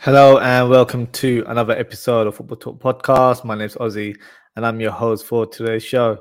Hello 0.00 0.38
and 0.38 0.70
welcome 0.70 1.06
to 1.08 1.44
another 1.48 1.76
episode 1.76 2.26
of 2.26 2.36
Football 2.36 2.56
Talk 2.56 2.78
Podcast. 2.80 3.44
My 3.44 3.54
name 3.54 3.66
is 3.66 3.74
Ozzy 3.74 4.16
and 4.56 4.66
I'm 4.66 4.80
your 4.80 4.90
host 4.90 5.26
for 5.26 5.46
today's 5.46 5.84
show. 5.84 6.18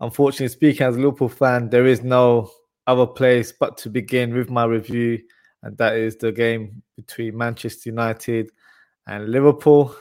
Unfortunately, 0.00 0.48
speaking 0.48 0.86
as 0.86 0.96
a 0.96 0.98
Liverpool 0.98 1.28
fan, 1.28 1.68
there 1.68 1.86
is 1.86 2.02
no 2.02 2.50
other 2.86 3.06
place 3.06 3.52
but 3.52 3.76
to 3.78 3.90
begin 3.90 4.34
with 4.34 4.50
my 4.50 4.64
review, 4.64 5.18
and 5.62 5.76
that 5.78 5.96
is 5.96 6.16
the 6.16 6.32
game 6.32 6.82
between 6.96 7.36
Manchester 7.36 7.90
United 7.90 8.50
and 9.06 9.28
Liverpool. 9.28 9.96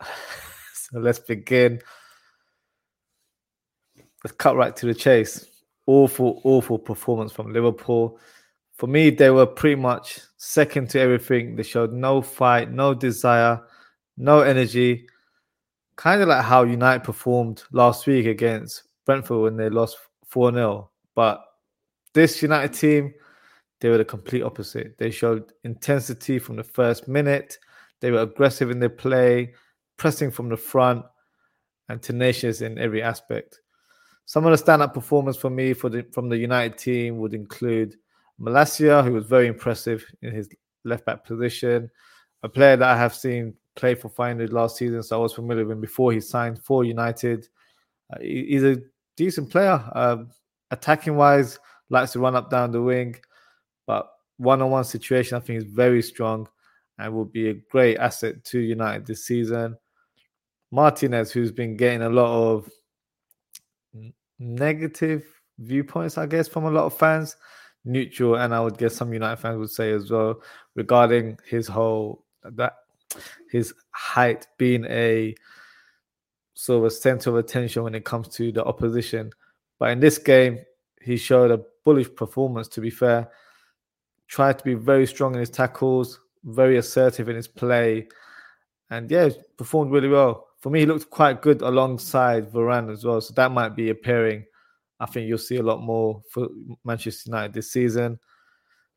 so 0.74 0.98
let's 0.98 1.18
begin. 1.18 1.80
Let's 4.26 4.36
cut 4.38 4.56
right 4.56 4.74
to 4.74 4.86
the 4.86 4.94
chase. 4.94 5.46
Awful, 5.86 6.40
awful 6.42 6.80
performance 6.80 7.30
from 7.30 7.52
Liverpool 7.52 8.18
for 8.76 8.86
me, 8.86 9.10
they 9.10 9.30
were 9.30 9.46
pretty 9.46 9.80
much 9.80 10.20
second 10.36 10.90
to 10.90 11.00
everything. 11.00 11.56
They 11.56 11.62
showed 11.62 11.92
no 11.92 12.20
fight, 12.20 12.70
no 12.70 12.92
desire, 12.92 13.60
no 14.18 14.40
energy. 14.40 15.06
Kind 15.96 16.20
of 16.20 16.28
like 16.28 16.44
how 16.44 16.64
United 16.64 17.02
performed 17.02 17.64
last 17.72 18.06
week 18.06 18.26
against 18.26 18.82
Brentford 19.06 19.40
when 19.40 19.56
they 19.56 19.70
lost 19.70 19.96
4 20.26 20.52
0. 20.52 20.90
But 21.14 21.42
this 22.12 22.42
United 22.42 22.74
team, 22.74 23.14
they 23.80 23.88
were 23.88 23.98
the 23.98 24.04
complete 24.04 24.42
opposite. 24.42 24.98
They 24.98 25.10
showed 25.10 25.52
intensity 25.64 26.38
from 26.38 26.56
the 26.56 26.64
first 26.64 27.08
minute. 27.08 27.56
They 28.00 28.10
were 28.10 28.20
aggressive 28.20 28.70
in 28.70 28.78
their 28.78 28.90
play, 28.90 29.54
pressing 29.96 30.30
from 30.30 30.50
the 30.50 30.56
front, 30.58 31.02
and 31.88 32.02
tenacious 32.02 32.60
in 32.60 32.78
every 32.78 33.02
aspect. 33.02 33.60
Some 34.26 34.44
of 34.44 34.50
the 34.50 34.58
stand-up 34.58 34.92
performance 34.92 35.36
for 35.36 35.50
me 35.50 35.72
for 35.72 35.88
the, 35.88 36.04
from 36.12 36.28
the 36.28 36.36
United 36.36 36.76
team 36.76 37.18
would 37.18 37.32
include 37.32 37.96
Malacia, 38.40 39.02
who 39.04 39.12
was 39.12 39.24
very 39.24 39.46
impressive 39.46 40.04
in 40.22 40.32
his 40.34 40.48
left 40.84 41.06
back 41.06 41.24
position, 41.24 41.90
a 42.42 42.48
player 42.48 42.76
that 42.76 42.88
I 42.88 42.96
have 42.96 43.14
seen 43.14 43.54
play 43.76 43.94
for 43.94 44.10
Feyenoord 44.10 44.52
last 44.52 44.76
season, 44.76 45.02
so 45.02 45.18
I 45.18 45.22
was 45.22 45.32
familiar 45.32 45.64
with 45.64 45.76
him 45.76 45.80
before 45.80 46.12
he 46.12 46.20
signed 46.20 46.62
for 46.62 46.84
United. 46.84 47.48
Uh, 48.12 48.18
he's 48.20 48.64
a 48.64 48.78
decent 49.16 49.50
player, 49.50 49.82
um, 49.94 50.30
attacking 50.70 51.16
wise, 51.16 51.58
likes 51.88 52.12
to 52.12 52.18
run 52.18 52.34
up 52.34 52.50
down 52.50 52.72
the 52.72 52.82
wing, 52.82 53.16
but 53.86 54.10
one 54.38 54.60
on 54.60 54.70
one 54.70 54.84
situation, 54.84 55.36
I 55.36 55.40
think, 55.40 55.58
is 55.58 55.64
very 55.64 56.02
strong 56.02 56.48
and 56.98 57.14
will 57.14 57.24
be 57.24 57.48
a 57.50 57.54
great 57.54 57.98
asset 57.98 58.44
to 58.44 58.58
United 58.58 59.06
this 59.06 59.24
season. 59.24 59.76
Martinez, 60.70 61.30
who's 61.30 61.52
been 61.52 61.76
getting 61.76 62.02
a 62.02 62.08
lot 62.08 62.26
of 62.26 62.70
negative 64.38 65.24
viewpoints, 65.58 66.18
I 66.18 66.26
guess, 66.26 66.48
from 66.48 66.64
a 66.64 66.70
lot 66.70 66.84
of 66.84 66.96
fans 66.96 67.36
neutral, 67.84 68.36
and 68.36 68.54
I 68.54 68.60
would 68.60 68.78
guess 68.78 68.94
some 68.94 69.12
United 69.12 69.36
fans 69.36 69.58
would 69.58 69.70
say 69.70 69.92
as 69.92 70.10
well 70.10 70.42
regarding 70.74 71.38
his 71.48 71.66
whole 71.68 72.24
that 72.42 72.74
his 73.50 73.72
height 73.92 74.46
being 74.58 74.84
a 74.86 75.34
sort 76.54 76.78
of 76.78 76.84
a 76.84 76.90
center 76.90 77.30
of 77.30 77.36
attention 77.36 77.82
when 77.82 77.94
it 77.94 78.04
comes 78.04 78.28
to 78.28 78.52
the 78.52 78.64
opposition. 78.64 79.30
But 79.78 79.90
in 79.90 80.00
this 80.00 80.18
game, 80.18 80.58
he 81.00 81.16
showed 81.16 81.50
a 81.50 81.62
bullish 81.84 82.12
performance. 82.14 82.68
To 82.68 82.80
be 82.80 82.90
fair, 82.90 83.30
tried 84.26 84.58
to 84.58 84.64
be 84.64 84.74
very 84.74 85.06
strong 85.06 85.34
in 85.34 85.40
his 85.40 85.50
tackles, 85.50 86.20
very 86.44 86.78
assertive 86.78 87.28
in 87.28 87.36
his 87.36 87.48
play, 87.48 88.08
and 88.90 89.10
yeah, 89.10 89.30
performed 89.56 89.92
really 89.92 90.08
well. 90.08 90.45
For 90.66 90.70
me, 90.70 90.80
he 90.80 90.86
looked 90.86 91.10
quite 91.10 91.42
good 91.42 91.62
alongside 91.62 92.50
Varane 92.50 92.90
as 92.90 93.04
well. 93.04 93.20
So 93.20 93.32
that 93.34 93.52
might 93.52 93.76
be 93.76 93.90
appearing 93.90 94.46
I 94.98 95.06
think 95.06 95.28
you'll 95.28 95.38
see 95.38 95.58
a 95.58 95.62
lot 95.62 95.80
more 95.80 96.22
for 96.28 96.48
Manchester 96.84 97.30
United 97.30 97.52
this 97.52 97.70
season. 97.70 98.18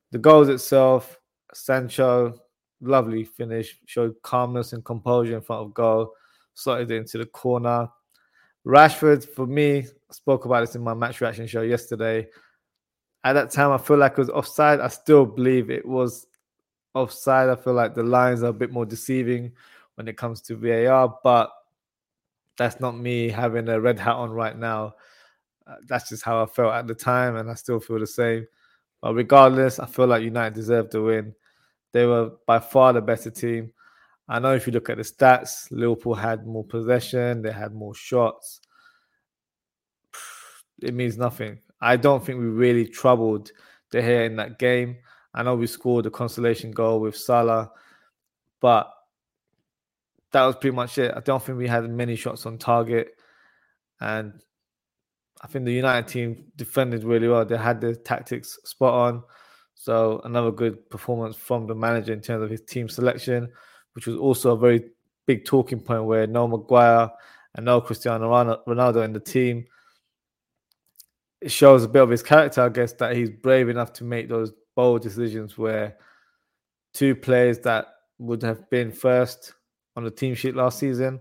The 0.10 0.18
goals 0.18 0.50
itself, 0.50 1.20
Sancho, 1.54 2.40
lovely 2.82 3.24
finish, 3.24 3.78
showed 3.86 4.16
calmness 4.24 4.74
and 4.74 4.84
composure 4.84 5.36
in 5.36 5.44
front 5.44 5.62
of 5.62 5.76
goal, 5.76 6.16
slotted 6.56 6.90
it 6.90 6.96
into 6.96 7.20
the 7.20 7.28
corner. 7.28 7.88
Rashford, 8.66 9.24
for 9.24 9.46
me, 9.46 9.86
spoke 10.10 10.46
about 10.46 10.62
this 10.62 10.76
in 10.76 10.82
my 10.82 10.96
match 10.96 11.22
reaction 11.22 11.46
show 11.46 11.62
yesterday. 11.62 12.30
At 13.24 13.34
that 13.34 13.52
time, 13.52 13.70
I 13.70 13.78
feel 13.78 13.98
like 13.98 14.14
it 14.14 14.18
was 14.18 14.32
offside. 14.32 14.80
I 14.80 14.88
still 14.88 15.28
believe 15.28 15.70
it 15.70 15.86
was 15.86 16.26
offside. 16.96 17.48
I 17.48 17.56
feel 17.56 17.74
like 17.74 17.94
the 17.94 18.02
lines 18.02 18.42
are 18.42 18.48
a 18.48 18.54
bit 18.54 18.72
more 18.72 18.88
deceiving 18.88 19.52
when 19.94 20.08
it 20.08 20.18
comes 20.18 20.42
to 20.42 20.56
VAR, 20.56 21.16
but 21.24 21.52
that's 22.60 22.82
not 22.82 22.98
me 22.98 23.30
having 23.30 23.70
a 23.70 23.80
red 23.80 23.98
hat 23.98 24.16
on 24.16 24.32
right 24.32 24.56
now. 24.56 24.94
Uh, 25.66 25.76
that's 25.88 26.10
just 26.10 26.24
how 26.24 26.44
I 26.44 26.46
felt 26.46 26.74
at 26.74 26.88
the 26.88 26.94
time, 26.94 27.38
and 27.38 27.50
I 27.50 27.54
still 27.54 27.80
feel 27.80 28.00
the 28.00 28.06
same. 28.06 28.46
But 29.02 29.14
regardless, 29.14 29.80
I 29.80 29.86
feel 29.86 30.08
like 30.08 30.24
United 30.24 30.56
deserved 30.56 30.92
the 30.92 31.02
win. 31.02 31.34
They 31.94 32.06
were 32.06 32.32
by 32.46 32.60
far 32.60 32.92
the 32.92 33.02
better 33.02 33.32
team. 33.32 33.72
I 34.28 34.40
know 34.40 34.54
if 34.54 34.68
you 34.68 34.74
look 34.74 34.90
at 34.90 34.98
the 34.98 35.04
stats, 35.04 35.72
Liverpool 35.72 36.16
had 36.16 36.46
more 36.46 36.66
possession, 36.66 37.42
they 37.42 37.52
had 37.52 37.74
more 37.74 37.96
shots. 37.96 38.62
It 40.82 40.94
means 40.94 41.18
nothing. 41.18 41.60
I 41.82 41.98
don't 41.98 42.26
think 42.26 42.40
we 42.40 42.46
really 42.46 42.88
troubled 42.88 43.52
De 43.92 44.02
Gea 44.02 44.28
in 44.28 44.38
that 44.38 44.60
game. 44.60 44.98
I 45.34 45.44
know 45.44 45.56
we 45.56 45.68
scored 45.68 46.06
a 46.06 46.10
consolation 46.10 46.72
goal 46.72 47.00
with 47.02 47.18
Salah, 47.18 47.72
but 48.62 48.90
that 50.32 50.46
was 50.46 50.56
pretty 50.56 50.76
much 50.76 50.98
it. 50.98 51.14
I 51.16 51.22
don't 51.22 51.42
think 51.42 51.58
we 51.58 51.68
had 51.68 51.90
many 51.90 52.16
shots 52.16 52.46
on 52.46 52.58
target. 52.58 53.16
And 54.00 54.34
I 55.42 55.48
think 55.48 55.66
the 55.66 55.74
United 55.74 56.08
team 56.08 56.52
defended 56.56 57.04
really 57.04 57.28
well. 57.28 57.46
They 57.46 57.58
had 57.58 57.82
the 57.82 57.96
tactics 57.96 58.60
spot 58.64 58.94
on. 58.94 59.24
So 59.76 60.22
another 60.26 60.52
good 60.52 60.90
performance 60.90 61.36
from 61.36 61.66
the 61.66 61.76
manager 61.76 62.14
in 62.14 62.22
terms 62.22 62.44
of 62.44 62.50
his 62.50 62.62
team 62.62 62.90
selection, 62.90 63.50
which 63.94 64.08
was 64.08 64.18
also 64.18 64.52
a 64.52 64.58
very 64.58 64.90
big 65.26 65.46
talking 65.46 65.80
point 65.80 66.04
where 66.04 66.28
no 66.28 66.48
Maguire 66.48 67.10
and 67.56 67.66
no 67.66 67.82
Cristiano 67.82 68.30
Ronaldo 68.68 69.04
in 69.06 69.14
the 69.14 69.20
team. 69.20 69.66
It 71.42 71.52
shows 71.52 71.86
a 71.86 71.88
bit 71.88 72.04
of 72.04 72.10
his 72.10 72.22
character, 72.22 72.62
I 72.62 72.70
guess, 72.70 72.92
that 72.94 73.16
he's 73.16 73.30
brave 73.30 73.70
enough 73.70 73.94
to 73.94 74.04
make 74.04 74.28
those 74.28 74.52
bold 74.76 75.02
decisions 75.02 75.58
where 75.58 75.98
two 76.94 77.16
players 77.16 77.60
that 77.60 77.88
would 78.18 78.42
have 78.44 78.70
been 78.70 78.92
first 78.92 79.54
on 79.96 80.04
the 80.04 80.12
team 80.12 80.36
sheet 80.36 80.56
last 80.56 80.80
season 80.80 81.20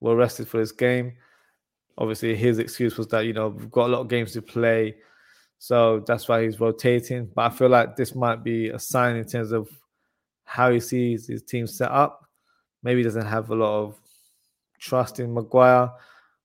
were 0.00 0.16
rested 0.16 0.48
for 0.48 0.58
this 0.58 0.72
game. 0.72 1.14
Obviously 1.96 2.34
his 2.34 2.58
excuse 2.58 2.96
was 2.96 3.06
that 3.08 3.26
you 3.26 3.32
know 3.32 3.48
we've 3.48 3.70
got 3.70 3.86
a 3.86 3.92
lot 3.92 4.00
of 4.00 4.08
games 4.08 4.32
to 4.32 4.42
play 4.42 4.96
so 5.58 6.00
that's 6.06 6.28
why 6.28 6.42
he's 6.44 6.60
rotating. 6.60 7.30
But 7.34 7.50
i 7.50 7.54
feel 7.54 7.70
like 7.70 7.96
this 7.96 8.14
might 8.14 8.44
be 8.44 8.68
a 8.68 8.78
sign 8.78 9.16
in 9.16 9.24
terms 9.24 9.50
of 9.50 9.68
how 10.44 10.70
he 10.70 10.78
sees 10.78 11.26
his 11.26 11.42
team 11.42 11.66
set 11.66 11.90
up. 11.90 12.28
Maybe 12.82 13.00
he 13.00 13.04
doesn't 13.04 13.26
have 13.26 13.48
a 13.48 13.54
lot 13.54 13.82
of 13.82 13.96
trust 14.78 15.20
in 15.20 15.32
maguire 15.32 15.90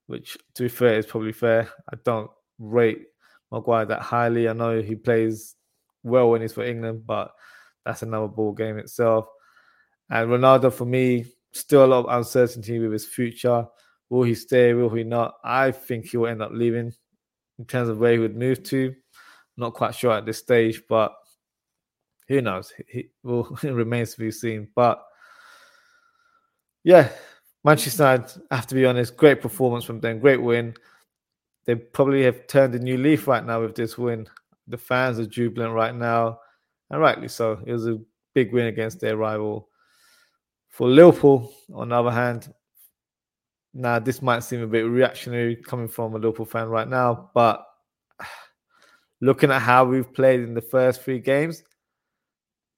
which 0.07 0.37
to 0.55 0.63
be 0.63 0.69
fair 0.69 0.97
is 0.97 1.05
probably 1.05 1.33
fair. 1.33 1.69
I 1.91 1.97
don't 2.05 2.31
rate 2.57 3.07
maguire 3.51 3.85
that 3.85 4.01
highly. 4.01 4.47
I 4.47 4.53
know 4.53 4.81
he 4.81 4.95
plays 4.95 5.55
well 6.03 6.29
when 6.29 6.41
he's 6.41 6.53
for 6.53 6.63
england 6.63 7.05
but 7.05 7.33
that's 7.85 8.03
another 8.03 8.27
ball 8.29 8.53
game 8.53 8.77
itself. 8.77 9.27
And 10.09 10.29
ronaldo 10.29 10.71
for 10.71 10.85
me 10.85 11.25
still 11.51 11.85
a 11.85 11.87
lot 11.87 12.05
of 12.05 12.17
uncertainty 12.17 12.79
with 12.79 12.91
his 12.91 13.05
future 13.05 13.65
Will 14.09 14.23
he 14.23 14.33
stay? 14.33 14.73
Will 14.73 14.89
he 14.89 15.03
not? 15.03 15.35
I 15.43 15.71
think 15.71 16.05
he 16.07 16.17
will 16.17 16.27
end 16.27 16.41
up 16.41 16.51
leaving 16.51 16.93
in 17.59 17.65
terms 17.65 17.89
of 17.89 17.99
where 17.99 18.13
he 18.13 18.19
would 18.19 18.35
move 18.35 18.63
to. 18.63 18.95
Not 19.55 19.73
quite 19.73 19.93
sure 19.93 20.13
at 20.13 20.25
this 20.25 20.39
stage, 20.39 20.81
but 20.89 21.13
who 22.27 22.41
knows? 22.41 22.73
He 22.87 23.09
will 23.23 23.57
it 23.63 23.71
remains 23.71 24.13
to 24.13 24.19
be 24.19 24.31
seen. 24.31 24.67
But 24.75 25.03
yeah, 26.83 27.09
Manchester 27.63 28.03
United, 28.03 28.41
I 28.49 28.55
have 28.55 28.67
to 28.67 28.75
be 28.75 28.85
honest, 28.85 29.15
great 29.15 29.41
performance 29.41 29.83
from 29.83 29.99
them, 29.99 30.19
great 30.19 30.41
win. 30.41 30.73
They 31.65 31.75
probably 31.75 32.23
have 32.23 32.47
turned 32.47 32.73
a 32.73 32.79
new 32.79 32.97
leaf 32.97 33.27
right 33.27 33.45
now 33.45 33.61
with 33.61 33.75
this 33.75 33.97
win. 33.97 34.27
The 34.67 34.77
fans 34.77 35.19
are 35.19 35.25
jubilant 35.25 35.73
right 35.73 35.93
now, 35.93 36.39
and 36.89 36.99
rightly 36.99 37.27
so. 37.27 37.61
It 37.65 37.73
was 37.73 37.85
a 37.85 37.99
big 38.33 38.53
win 38.53 38.67
against 38.67 39.01
their 39.01 39.17
rival. 39.17 39.69
For 40.79 40.87
Liverpool, 40.87 41.51
on 41.73 41.89
the 41.89 41.95
other 41.95 42.09
hand, 42.09 42.53
now 43.73 43.99
this 43.99 44.21
might 44.21 44.45
seem 44.45 44.61
a 44.61 44.67
bit 44.67 44.83
reactionary 44.83 45.57
coming 45.57 45.89
from 45.89 46.15
a 46.15 46.17
Liverpool 46.17 46.45
fan 46.45 46.69
right 46.69 46.87
now, 46.87 47.31
but 47.33 47.65
looking 49.19 49.51
at 49.51 49.61
how 49.61 49.83
we've 49.83 50.13
played 50.13 50.39
in 50.39 50.53
the 50.53 50.61
first 50.61 51.01
three 51.01 51.19
games, 51.19 51.63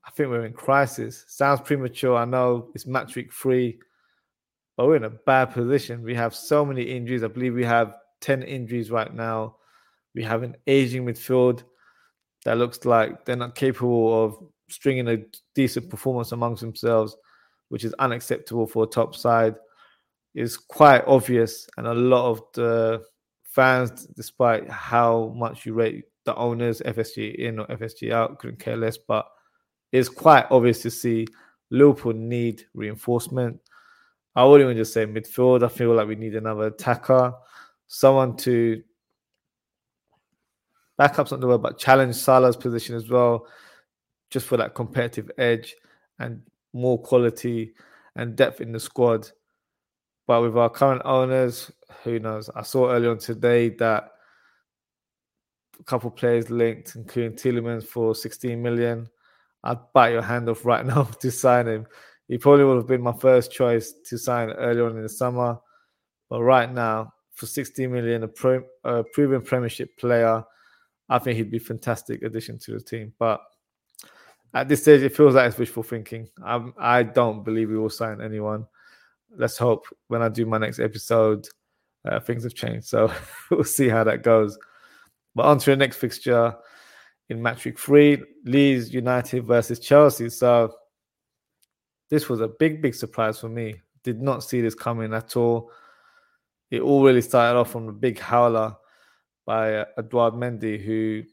I 0.03 0.09
think 0.09 0.29
we're 0.29 0.47
in 0.47 0.53
crisis. 0.53 1.25
Sounds 1.27 1.61
premature. 1.61 2.17
I 2.17 2.25
know 2.25 2.71
it's 2.73 2.87
match 2.87 3.15
week 3.15 3.31
three, 3.31 3.77
but 4.77 4.87
we're 4.87 4.95
in 4.95 5.03
a 5.03 5.11
bad 5.11 5.51
position. 5.51 6.01
We 6.01 6.15
have 6.15 6.33
so 6.33 6.65
many 6.65 6.81
injuries. 6.81 7.23
I 7.23 7.27
believe 7.27 7.53
we 7.53 7.65
have 7.65 7.97
10 8.21 8.41
injuries 8.41 8.89
right 8.89 9.13
now. 9.13 9.57
We 10.15 10.23
have 10.23 10.41
an 10.41 10.55
aging 10.65 11.05
midfield 11.05 11.65
that 12.45 12.57
looks 12.57 12.83
like 12.83 13.25
they're 13.25 13.35
not 13.35 13.53
capable 13.53 14.23
of 14.25 14.37
stringing 14.71 15.07
a 15.07 15.17
decent 15.53 15.87
performance 15.91 16.31
amongst 16.31 16.61
themselves, 16.61 17.15
which 17.71 17.85
is 17.85 17.93
unacceptable 17.99 18.67
for 18.67 18.83
a 18.83 18.87
top 18.87 19.15
side 19.15 19.55
is 20.35 20.57
quite 20.57 21.01
obvious, 21.07 21.69
and 21.77 21.87
a 21.87 21.93
lot 21.93 22.29
of 22.29 22.41
the 22.53 23.01
fans, 23.43 24.07
despite 24.07 24.69
how 24.69 25.33
much 25.37 25.65
you 25.65 25.73
rate 25.73 26.03
the 26.25 26.35
owners, 26.35 26.81
FSG 26.81 27.35
in 27.35 27.59
or 27.59 27.67
FSG 27.67 28.11
out, 28.11 28.39
couldn't 28.39 28.59
care 28.59 28.75
less. 28.75 28.97
But 28.97 29.25
it's 29.93 30.09
quite 30.09 30.47
obvious 30.51 30.81
to 30.81 30.91
see 30.91 31.27
Liverpool 31.69 32.11
need 32.11 32.65
reinforcement. 32.73 33.57
I 34.35 34.43
wouldn't 34.43 34.67
even 34.67 34.77
just 34.77 34.91
say 34.93 35.05
midfield. 35.05 35.63
I 35.63 35.69
feel 35.69 35.93
like 35.93 36.07
we 36.07 36.15
need 36.15 36.35
another 36.35 36.67
attacker, 36.67 37.33
someone 37.87 38.35
to 38.37 38.83
back 40.97 41.19
up 41.19 41.29
something, 41.29 41.61
but 41.61 41.77
challenge 41.77 42.15
Salah's 42.15 42.57
position 42.57 42.97
as 42.97 43.09
well, 43.09 43.47
just 44.29 44.45
for 44.45 44.57
that 44.57 44.75
competitive 44.75 45.31
edge 45.37 45.73
and 46.19 46.41
more 46.73 47.01
quality 47.01 47.73
and 48.15 48.35
depth 48.35 48.61
in 48.61 48.71
the 48.71 48.79
squad. 48.79 49.29
But 50.27 50.41
with 50.41 50.57
our 50.57 50.69
current 50.69 51.01
owners, 51.05 51.71
who 52.03 52.19
knows? 52.19 52.49
I 52.55 52.61
saw 52.63 52.91
earlier 52.91 53.11
on 53.11 53.17
today 53.17 53.69
that 53.69 54.11
a 55.79 55.83
couple 55.83 56.11
players 56.11 56.49
linked, 56.49 56.95
including 56.95 57.33
Tielemans 57.33 57.83
for 57.83 58.15
16 58.15 58.61
million. 58.61 59.09
I'd 59.63 59.77
bite 59.93 60.13
your 60.13 60.21
hand 60.21 60.49
off 60.49 60.65
right 60.65 60.85
now 60.93 61.03
to 61.03 61.31
sign 61.31 61.67
him. 61.67 61.87
He 62.27 62.37
probably 62.37 62.63
would 62.63 62.77
have 62.77 62.87
been 62.87 63.01
my 63.01 63.13
first 63.13 63.51
choice 63.51 63.93
to 64.05 64.17
sign 64.17 64.51
early 64.51 64.81
on 64.81 64.95
in 64.95 65.03
the 65.03 65.09
summer. 65.09 65.59
But 66.29 66.41
right 66.43 66.71
now, 66.71 67.13
for 67.33 67.45
16 67.45 67.91
million, 67.91 68.23
a, 68.23 68.27
pro, 68.27 68.63
a 68.85 69.03
proven 69.03 69.41
Premiership 69.41 69.97
player, 69.97 70.43
I 71.09 71.19
think 71.19 71.37
he'd 71.37 71.51
be 71.51 71.59
fantastic 71.59 72.23
addition 72.23 72.57
to 72.59 72.71
the 72.71 72.79
team. 72.79 73.13
But 73.19 73.41
at 74.53 74.67
this 74.67 74.81
stage, 74.81 75.01
it 75.01 75.15
feels 75.15 75.35
like 75.35 75.47
it's 75.47 75.57
wishful 75.57 75.83
thinking. 75.83 76.27
I'm, 76.43 76.73
I 76.77 77.03
don't 77.03 77.43
believe 77.43 77.69
we 77.69 77.77
will 77.77 77.89
sign 77.89 78.21
anyone. 78.21 78.65
Let's 79.35 79.57
hope 79.57 79.85
when 80.07 80.21
I 80.21 80.29
do 80.29 80.45
my 80.45 80.57
next 80.57 80.79
episode, 80.79 81.47
uh, 82.05 82.19
things 82.19 82.43
have 82.43 82.53
changed. 82.53 82.87
So 82.87 83.11
we'll 83.51 83.63
see 83.63 83.87
how 83.87 84.03
that 84.03 84.23
goes. 84.23 84.57
But 85.35 85.45
on 85.45 85.59
to 85.59 85.69
the 85.71 85.77
next 85.77 85.97
fixture 85.97 86.55
in 87.29 87.41
match 87.41 87.63
week 87.63 87.79
three 87.79 88.21
Leeds 88.43 88.93
United 88.93 89.45
versus 89.45 89.79
Chelsea. 89.79 90.29
So 90.29 90.73
this 92.09 92.27
was 92.27 92.41
a 92.41 92.49
big, 92.49 92.81
big 92.81 92.93
surprise 92.93 93.39
for 93.39 93.47
me. 93.47 93.75
Did 94.03 94.21
not 94.21 94.43
see 94.43 94.59
this 94.59 94.75
coming 94.75 95.13
at 95.13 95.37
all. 95.37 95.71
It 96.69 96.81
all 96.81 97.03
really 97.03 97.21
started 97.21 97.57
off 97.57 97.71
from 97.71 97.87
a 97.87 97.93
big 97.93 98.19
howler 98.19 98.75
by 99.45 99.75
uh, 99.75 99.85
Edouard 99.97 100.33
Mendy, 100.33 100.81
who 100.83 101.23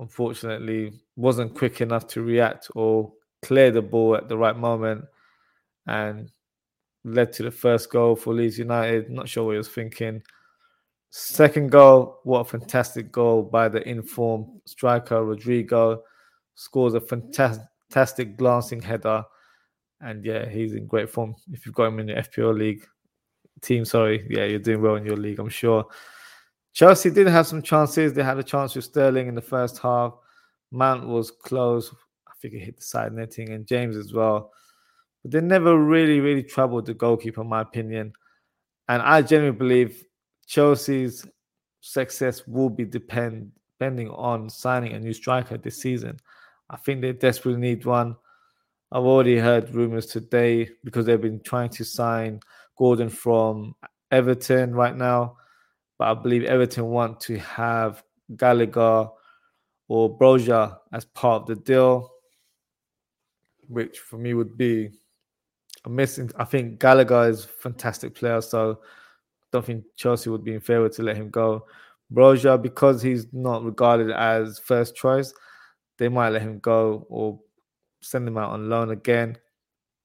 unfortunately 0.00 0.92
wasn't 1.16 1.54
quick 1.54 1.80
enough 1.80 2.06
to 2.08 2.22
react 2.22 2.68
or 2.74 3.12
clear 3.42 3.70
the 3.70 3.82
ball 3.82 4.16
at 4.16 4.28
the 4.28 4.36
right 4.36 4.56
moment 4.56 5.04
and 5.86 6.30
led 7.04 7.32
to 7.32 7.42
the 7.42 7.50
first 7.50 7.90
goal 7.90 8.16
for 8.16 8.34
Leeds 8.34 8.58
United. 8.58 9.10
Not 9.10 9.28
sure 9.28 9.44
what 9.44 9.52
he 9.52 9.58
was 9.58 9.68
thinking. 9.68 10.22
Second 11.10 11.70
goal, 11.70 12.18
what 12.24 12.40
a 12.40 12.44
fantastic 12.44 13.12
goal 13.12 13.42
by 13.42 13.68
the 13.68 13.86
informed 13.88 14.48
striker 14.64 15.24
Rodrigo. 15.24 16.02
Scores 16.56 16.94
a 16.94 17.00
fantastic 17.00 18.36
glancing 18.36 18.80
header. 18.80 19.24
And 20.00 20.24
yeah, 20.24 20.48
he's 20.48 20.74
in 20.74 20.86
great 20.86 21.10
form. 21.10 21.34
If 21.52 21.66
you've 21.66 21.74
got 21.74 21.86
him 21.86 22.00
in 22.00 22.08
your 22.08 22.18
FPL 22.18 22.58
league 22.58 22.84
team, 23.60 23.84
sorry, 23.84 24.26
yeah, 24.28 24.44
you're 24.44 24.58
doing 24.58 24.82
well 24.82 24.96
in 24.96 25.06
your 25.06 25.16
league, 25.16 25.38
I'm 25.38 25.48
sure. 25.48 25.86
Chelsea 26.74 27.08
did 27.08 27.28
have 27.28 27.46
some 27.46 27.62
chances. 27.62 28.12
They 28.12 28.24
had 28.24 28.36
a 28.36 28.42
chance 28.42 28.74
with 28.74 28.84
Sterling 28.84 29.28
in 29.28 29.36
the 29.36 29.40
first 29.40 29.78
half. 29.78 30.12
Mount 30.72 31.06
was 31.06 31.30
close. 31.30 31.94
I 32.26 32.32
think 32.42 32.54
he 32.54 32.60
hit 32.60 32.76
the 32.76 32.82
side 32.82 33.12
netting, 33.12 33.50
and 33.50 33.64
James 33.64 33.96
as 33.96 34.12
well. 34.12 34.50
But 35.22 35.30
they 35.30 35.40
never 35.40 35.78
really, 35.78 36.18
really 36.18 36.42
troubled 36.42 36.86
the 36.86 36.94
goalkeeper, 36.94 37.42
in 37.42 37.48
my 37.48 37.60
opinion. 37.60 38.12
And 38.88 39.00
I 39.00 39.22
genuinely 39.22 39.56
believe 39.56 40.04
Chelsea's 40.46 41.24
success 41.80 42.46
will 42.46 42.70
be 42.70 42.84
depend 42.84 43.52
depending 43.78 44.08
on 44.10 44.48
signing 44.48 44.92
a 44.92 44.98
new 44.98 45.12
striker 45.12 45.56
this 45.56 45.78
season. 45.78 46.18
I 46.70 46.76
think 46.76 47.00
they 47.00 47.12
desperately 47.12 47.60
need 47.60 47.84
one. 47.84 48.16
I've 48.90 49.04
already 49.04 49.38
heard 49.38 49.74
rumors 49.74 50.06
today 50.06 50.70
because 50.82 51.06
they've 51.06 51.20
been 51.20 51.40
trying 51.40 51.70
to 51.70 51.84
sign 51.84 52.40
Gordon 52.76 53.08
from 53.08 53.74
Everton 54.10 54.74
right 54.74 54.96
now 54.96 55.36
but 55.98 56.08
I 56.08 56.14
believe 56.14 56.44
Everton 56.44 56.86
want 56.86 57.20
to 57.20 57.38
have 57.38 58.02
Gallagher 58.36 59.08
or 59.88 60.18
Broja 60.18 60.78
as 60.92 61.04
part 61.04 61.42
of 61.42 61.46
the 61.48 61.56
deal, 61.56 62.10
which 63.68 63.98
for 63.98 64.18
me 64.18 64.34
would 64.34 64.56
be 64.56 64.90
a 65.84 65.90
missing. 65.90 66.30
I 66.36 66.44
think 66.44 66.80
Gallagher 66.80 67.28
is 67.28 67.44
a 67.44 67.48
fantastic 67.48 68.14
player, 68.14 68.40
so 68.40 68.80
I 68.82 69.46
don't 69.52 69.64
think 69.64 69.84
Chelsea 69.96 70.30
would 70.30 70.44
be 70.44 70.54
in 70.54 70.60
favour 70.60 70.88
to 70.88 71.02
let 71.02 71.16
him 71.16 71.30
go. 71.30 71.66
Broja, 72.12 72.60
because 72.60 73.02
he's 73.02 73.26
not 73.32 73.64
regarded 73.64 74.10
as 74.10 74.58
first 74.58 74.94
choice, 74.94 75.32
they 75.98 76.08
might 76.08 76.30
let 76.30 76.42
him 76.42 76.58
go 76.58 77.06
or 77.08 77.40
send 78.00 78.26
him 78.26 78.38
out 78.38 78.50
on 78.50 78.68
loan 78.68 78.90
again. 78.90 79.36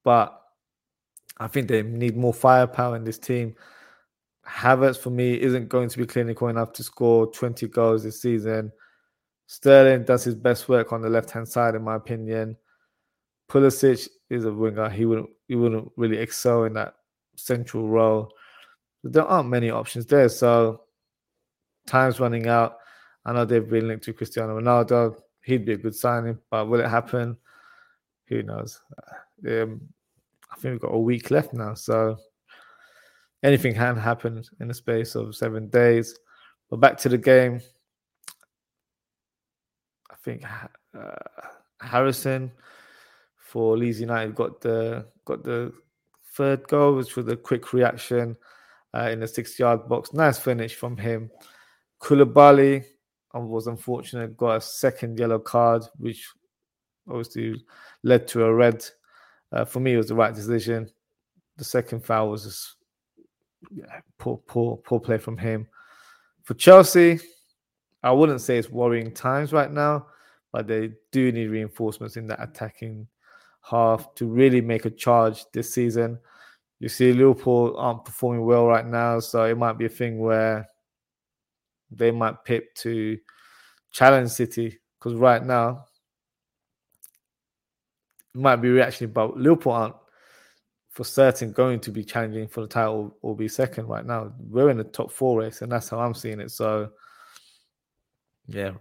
But 0.03 0.39
I 1.39 1.47
think 1.47 1.67
they 1.67 1.81
need 1.83 2.17
more 2.17 2.33
firepower 2.33 2.95
in 2.95 3.03
this 3.03 3.17
team. 3.17 3.55
Havertz 4.49 4.97
for 4.97 5.11
me 5.11 5.39
isn't 5.39 5.69
going 5.69 5.89
to 5.89 5.97
be 5.97 6.05
clinical 6.05 6.47
enough 6.47 6.73
to 6.73 6.83
score 6.83 7.31
20 7.31 7.67
goals 7.67 8.03
this 8.03 8.21
season. 8.21 8.71
Sterling 9.47 10.03
does 10.03 10.23
his 10.23 10.35
best 10.35 10.67
work 10.67 10.91
on 10.91 11.01
the 11.01 11.09
left 11.09 11.31
hand 11.31 11.47
side, 11.47 11.75
in 11.75 11.83
my 11.83 11.95
opinion. 11.95 12.57
Pulisic 13.49 14.07
is 14.29 14.45
a 14.45 14.53
winger. 14.53 14.89
He 14.89 15.05
wouldn't 15.05 15.29
he 15.47 15.55
wouldn't 15.55 15.91
really 15.97 16.17
excel 16.17 16.65
in 16.65 16.73
that 16.73 16.95
central 17.35 17.87
role. 17.87 18.31
But 19.03 19.13
there 19.13 19.25
aren't 19.25 19.49
many 19.49 19.71
options 19.71 20.05
there. 20.05 20.29
So 20.29 20.81
time's 21.87 22.19
running 22.19 22.47
out. 22.47 22.77
I 23.25 23.33
know 23.33 23.45
they've 23.45 23.67
been 23.67 23.87
linked 23.87 24.05
to 24.05 24.13
Cristiano 24.13 24.59
Ronaldo. 24.59 25.15
He'd 25.43 25.65
be 25.65 25.73
a 25.73 25.77
good 25.77 25.95
signing, 25.95 26.37
but 26.51 26.67
will 26.67 26.81
it 26.81 26.89
happen? 26.89 27.37
Who 28.27 28.43
knows? 28.43 28.79
Um, 29.47 29.81
I 30.51 30.55
think 30.57 30.73
we've 30.73 30.81
got 30.81 30.93
a 30.93 30.99
week 30.99 31.31
left 31.31 31.53
now, 31.53 31.73
so 31.73 32.17
anything 33.43 33.73
can 33.73 33.95
happen 33.97 34.43
in 34.59 34.67
the 34.67 34.73
space 34.73 35.15
of 35.15 35.35
seven 35.35 35.69
days. 35.69 36.17
But 36.69 36.79
back 36.79 36.97
to 36.99 37.09
the 37.09 37.17
game. 37.17 37.61
I 40.11 40.15
think 40.23 40.43
uh, 40.97 41.15
Harrison 41.81 42.51
for 43.37 43.77
Leeds 43.77 44.01
United 44.01 44.35
got 44.35 44.61
the 44.61 45.05
got 45.25 45.43
the 45.43 45.73
third 46.33 46.67
goal, 46.67 46.95
which 46.95 47.15
was 47.15 47.27
a 47.27 47.35
quick 47.35 47.73
reaction 47.73 48.37
uh, 48.93 49.09
in 49.11 49.19
the 49.19 49.27
six-yard 49.27 49.87
box. 49.89 50.13
Nice 50.13 50.37
finish 50.37 50.75
from 50.75 50.97
him. 50.97 51.31
Koulibaly 52.01 52.85
was 53.33 53.67
unfortunate, 53.67 54.37
got 54.37 54.57
a 54.57 54.61
second 54.61 55.17
yellow 55.19 55.39
card, 55.39 55.83
which 55.97 56.29
obviously 57.07 57.63
led 58.03 58.27
to 58.27 58.45
a 58.45 58.53
red. 58.53 58.83
Uh, 59.51 59.65
for 59.65 59.79
me, 59.79 59.93
it 59.93 59.97
was 59.97 60.09
the 60.09 60.15
right 60.15 60.33
decision. 60.33 60.89
The 61.57 61.63
second 61.63 62.05
foul 62.05 62.29
was 62.29 62.43
just 62.43 62.75
yeah, 63.71 64.01
poor, 64.17 64.37
poor, 64.47 64.77
poor 64.77 64.99
play 64.99 65.17
from 65.17 65.37
him. 65.37 65.67
For 66.43 66.53
Chelsea, 66.53 67.19
I 68.01 68.11
wouldn't 68.11 68.41
say 68.41 68.57
it's 68.57 68.69
worrying 68.69 69.13
times 69.13 69.53
right 69.53 69.71
now, 69.71 70.07
but 70.51 70.67
they 70.67 70.91
do 71.11 71.31
need 71.31 71.47
reinforcements 71.47 72.17
in 72.17 72.27
that 72.27 72.41
attacking 72.41 73.07
half 73.61 74.13
to 74.15 74.25
really 74.25 74.61
make 74.61 74.85
a 74.85 74.89
charge 74.89 75.45
this 75.53 75.73
season. 75.73 76.17
You 76.79 76.89
see, 76.89 77.11
Liverpool 77.11 77.75
aren't 77.77 78.05
performing 78.05 78.45
well 78.45 78.65
right 78.65 78.85
now, 78.85 79.19
so 79.19 79.43
it 79.43 79.57
might 79.57 79.77
be 79.77 79.85
a 79.85 79.89
thing 79.89 80.19
where 80.19 80.67
they 81.91 82.11
might 82.11 82.43
pip 82.45 82.73
to 82.75 83.17
challenge 83.91 84.29
City 84.29 84.79
because 84.97 85.15
right 85.15 85.43
now 85.43 85.85
it 88.33 88.39
might 88.39 88.57
be 88.57 88.69
reaction, 88.69 89.11
but 89.11 89.37
Liverpool 89.37 89.73
aren't 89.73 89.95
for 90.99 91.05
certain 91.05 91.53
going 91.53 91.79
to 91.79 91.91
be 91.91 92.03
challenging 92.03 92.45
for 92.45 92.59
the 92.59 92.67
title 92.67 93.15
or 93.21 93.33
be 93.33 93.47
second 93.47 93.87
right 93.87 94.05
now. 94.05 94.33
We're 94.37 94.69
in 94.69 94.75
the 94.75 94.83
top 94.83 95.13
four 95.13 95.39
race, 95.39 95.61
and 95.61 95.71
that's 95.71 95.87
how 95.87 95.99
I'm 95.99 96.13
seeing 96.13 96.41
it. 96.41 96.51
So, 96.51 96.89
yeah, 98.49 98.71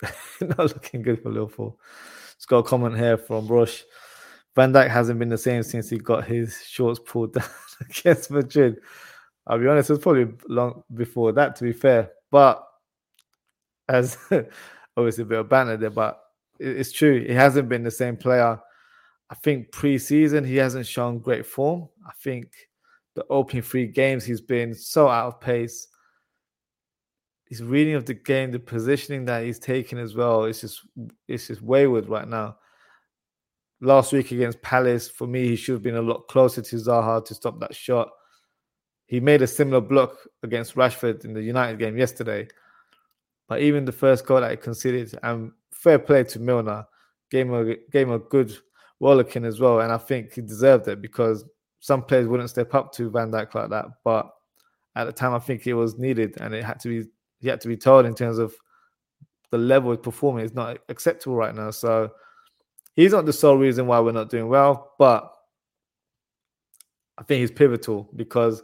not 0.40 0.58
looking 0.58 1.02
good 1.02 1.22
for 1.22 1.30
Liverpool. 1.30 1.78
It's 2.34 2.46
got 2.46 2.60
a 2.60 2.62
comment 2.62 2.96
here 2.96 3.18
from 3.18 3.46
Rush. 3.46 3.84
Van 4.56 4.72
Dijk 4.72 4.88
hasn't 4.88 5.18
been 5.18 5.28
the 5.28 5.36
same 5.36 5.62
since 5.62 5.90
he 5.90 5.98
got 5.98 6.24
his 6.24 6.64
shorts 6.66 6.98
pulled 6.98 7.34
down 7.34 7.44
against 7.82 8.30
Madrid. 8.30 8.78
I'll 9.46 9.58
be 9.58 9.68
honest, 9.68 9.90
it 9.90 9.92
was 9.92 10.02
probably 10.02 10.28
long 10.48 10.82
before 10.94 11.32
that, 11.32 11.56
to 11.56 11.64
be 11.64 11.74
fair. 11.74 12.10
But 12.30 12.66
as 13.86 14.16
obviously 14.96 15.24
a 15.24 15.26
bit 15.26 15.40
of 15.40 15.50
banter 15.50 15.76
there, 15.76 15.90
but 15.90 16.22
it's 16.58 16.90
true. 16.90 17.22
He 17.22 17.34
hasn't 17.34 17.68
been 17.68 17.82
the 17.82 17.90
same 17.90 18.16
player 18.16 18.58
I 19.30 19.36
think 19.36 19.70
preseason 19.70 20.44
he 20.44 20.56
hasn't 20.56 20.86
shown 20.86 21.20
great 21.20 21.46
form. 21.46 21.88
I 22.06 22.12
think 22.20 22.52
the 23.14 23.24
opening 23.30 23.62
three 23.62 23.86
games 23.86 24.24
he's 24.24 24.40
been 24.40 24.74
so 24.74 25.08
out 25.08 25.28
of 25.28 25.40
pace. 25.40 25.86
His 27.46 27.62
reading 27.62 27.94
of 27.94 28.06
the 28.06 28.14
game, 28.14 28.50
the 28.50 28.58
positioning 28.58 29.24
that 29.26 29.44
he's 29.44 29.58
taken 29.58 29.98
as 29.98 30.14
well, 30.14 30.44
it's 30.44 30.60
just 30.60 30.80
it's 31.28 31.46
just 31.46 31.62
wayward 31.62 32.08
right 32.08 32.26
now. 32.26 32.56
Last 33.80 34.12
week 34.12 34.32
against 34.32 34.60
Palace, 34.62 35.08
for 35.08 35.26
me, 35.26 35.48
he 35.48 35.56
should 35.56 35.72
have 35.72 35.82
been 35.82 35.96
a 35.96 36.02
lot 36.02 36.28
closer 36.28 36.60
to 36.60 36.76
Zaha 36.76 37.24
to 37.24 37.34
stop 37.34 37.58
that 37.60 37.74
shot. 37.74 38.10
He 39.06 39.20
made 39.20 39.42
a 39.42 39.46
similar 39.46 39.80
block 39.80 40.16
against 40.42 40.74
Rashford 40.74 41.24
in 41.24 41.32
the 41.32 41.42
United 41.42 41.78
game 41.78 41.96
yesterday. 41.96 42.46
But 43.48 43.60
even 43.60 43.84
the 43.84 43.92
first 43.92 44.26
goal 44.26 44.40
that 44.40 44.50
he 44.50 44.56
conceded, 44.56 45.18
and 45.22 45.50
fair 45.72 45.98
play 45.98 46.24
to 46.24 46.38
Milner, 46.38 46.84
gave 47.30 47.46
him 47.46 47.54
a, 47.54 47.74
gave 47.90 48.06
him 48.06 48.12
a 48.12 48.18
good 48.18 48.56
rollicking 49.00 49.44
as 49.44 49.60
well. 49.60 49.80
And 49.80 49.92
I 49.92 49.98
think 49.98 50.34
he 50.34 50.42
deserved 50.42 50.88
it 50.88 51.02
because 51.02 51.44
some 51.80 52.02
players 52.02 52.28
wouldn't 52.28 52.50
step 52.50 52.74
up 52.74 52.92
to 52.92 53.10
Van 53.10 53.30
Dijk 53.30 53.54
like 53.54 53.70
that. 53.70 53.86
But 54.04 54.30
at 54.96 55.04
the 55.04 55.12
time, 55.12 55.34
I 55.34 55.38
think 55.38 55.66
it 55.66 55.74
was 55.74 55.98
needed, 55.98 56.34
and 56.40 56.54
it 56.54 56.64
had 56.64 56.78
to 56.80 56.88
be 56.88 57.08
he 57.40 57.48
had 57.48 57.60
to 57.62 57.68
be 57.68 57.76
told 57.76 58.06
in 58.06 58.14
terms 58.14 58.38
of 58.38 58.54
the 59.50 59.58
level 59.58 59.92
of 59.92 60.02
performing 60.02 60.44
is 60.44 60.54
not 60.54 60.78
acceptable 60.88 61.36
right 61.36 61.54
now. 61.54 61.70
So 61.70 62.10
he's 62.94 63.12
not 63.12 63.26
the 63.26 63.32
sole 63.32 63.56
reason 63.56 63.86
why 63.86 63.98
we're 64.00 64.12
not 64.12 64.30
doing 64.30 64.48
well, 64.48 64.92
but 64.98 65.32
I 67.18 67.22
think 67.22 67.40
he's 67.40 67.50
pivotal 67.50 68.10
because 68.16 68.62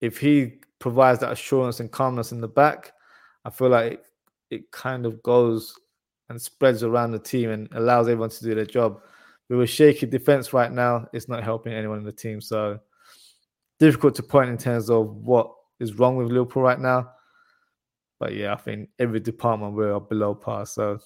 if 0.00 0.18
he 0.18 0.54
provides 0.78 1.20
that 1.20 1.32
assurance 1.32 1.80
and 1.80 1.90
calmness 1.90 2.32
in 2.32 2.40
the 2.40 2.48
back, 2.48 2.92
I 3.44 3.50
feel 3.50 3.68
like 3.68 3.92
it, 3.92 4.04
it 4.50 4.70
kind 4.72 5.06
of 5.06 5.22
goes 5.22 5.78
and 6.28 6.40
spreads 6.40 6.82
around 6.82 7.12
the 7.12 7.18
team 7.18 7.50
and 7.50 7.68
allows 7.72 8.08
everyone 8.08 8.30
to 8.30 8.44
do 8.44 8.54
their 8.54 8.66
job. 8.66 9.00
A 9.60 9.66
shaky 9.66 10.06
defense 10.06 10.52
right 10.52 10.72
now, 10.72 11.06
it's 11.12 11.28
not 11.28 11.44
helping 11.44 11.74
anyone 11.74 11.98
in 11.98 12.04
the 12.04 12.12
team. 12.12 12.40
So 12.40 12.80
difficult 13.78 14.14
to 14.14 14.22
point 14.22 14.50
in 14.50 14.56
terms 14.56 14.88
of 14.88 15.08
what 15.16 15.52
is 15.78 15.94
wrong 15.94 16.16
with 16.16 16.28
Liverpool 16.28 16.62
right 16.62 16.80
now. 16.80 17.10
But 18.18 18.34
yeah, 18.34 18.54
I 18.54 18.56
think 18.56 18.88
every 18.98 19.20
department 19.20 19.74
we're 19.74 19.98
below 20.00 20.34
par. 20.34 20.64
So 20.66 21.00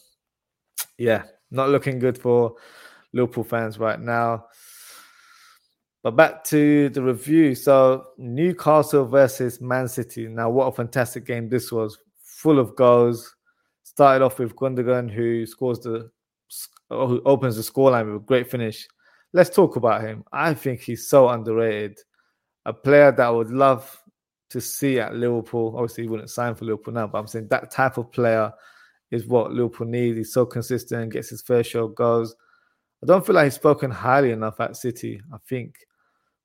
yeah, 0.98 1.24
not 1.50 1.70
looking 1.70 1.98
good 1.98 2.18
for 2.18 2.54
Liverpool 3.12 3.44
fans 3.44 3.78
right 3.78 3.98
now. 3.98 4.46
But 6.02 6.14
back 6.14 6.44
to 6.44 6.88
the 6.90 7.02
review. 7.02 7.54
So 7.54 8.08
Newcastle 8.16 9.06
versus 9.06 9.60
Man 9.60 9.88
City. 9.88 10.28
Now, 10.28 10.50
what 10.50 10.66
a 10.66 10.72
fantastic 10.72 11.26
game 11.26 11.48
this 11.48 11.72
was! 11.72 11.98
Full 12.22 12.60
of 12.60 12.76
goals. 12.76 13.34
Started 13.82 14.24
off 14.24 14.38
with 14.38 14.54
Gundogan, 14.54 15.10
who 15.10 15.46
scores 15.46 15.80
the 15.80 16.10
Oh, 16.90 17.06
who 17.08 17.22
opens 17.24 17.56
the 17.56 17.62
scoreline 17.62 18.06
with 18.06 18.22
a 18.22 18.24
great 18.24 18.50
finish. 18.50 18.86
Let's 19.32 19.50
talk 19.50 19.76
about 19.76 20.02
him. 20.02 20.24
I 20.32 20.54
think 20.54 20.80
he's 20.80 21.08
so 21.08 21.28
underrated. 21.28 21.98
A 22.64 22.72
player 22.72 23.12
that 23.12 23.26
I 23.26 23.30
would 23.30 23.50
love 23.50 24.00
to 24.50 24.60
see 24.60 25.00
at 25.00 25.14
Liverpool. 25.14 25.74
Obviously, 25.74 26.04
he 26.04 26.08
wouldn't 26.08 26.30
sign 26.30 26.54
for 26.54 26.64
Liverpool 26.64 26.94
now, 26.94 27.06
but 27.06 27.18
I'm 27.18 27.26
saying 27.26 27.48
that 27.48 27.70
type 27.70 27.98
of 27.98 28.12
player 28.12 28.52
is 29.10 29.26
what 29.26 29.52
Liverpool 29.52 29.86
needs. 29.86 30.16
He's 30.16 30.32
so 30.32 30.46
consistent, 30.46 31.12
gets 31.12 31.30
his 31.30 31.42
fair 31.42 31.64
share 31.64 31.82
of 31.82 31.94
goals. 31.94 32.34
I 33.02 33.06
don't 33.06 33.26
feel 33.26 33.34
like 33.34 33.44
he's 33.44 33.54
spoken 33.54 33.90
highly 33.90 34.30
enough 34.30 34.60
at 34.60 34.76
City. 34.76 35.20
I 35.32 35.38
think 35.48 35.74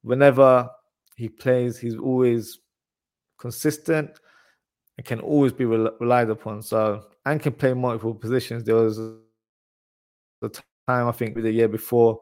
whenever 0.01 0.69
he 1.15 1.29
plays, 1.29 1.77
he's 1.77 1.97
always 1.97 2.59
consistent 3.37 4.19
and 4.97 5.05
can 5.05 5.19
always 5.19 5.53
be 5.53 5.65
relied 5.65 6.29
upon. 6.29 6.61
So 6.61 7.05
and 7.25 7.41
can 7.41 7.53
play 7.53 7.73
multiple 7.73 8.15
positions. 8.15 8.63
There 8.63 8.75
was 8.75 8.99
the 10.41 10.49
time 10.87 11.07
I 11.07 11.11
think 11.11 11.35
with 11.35 11.45
the 11.45 11.51
year 11.51 11.67
before 11.67 12.19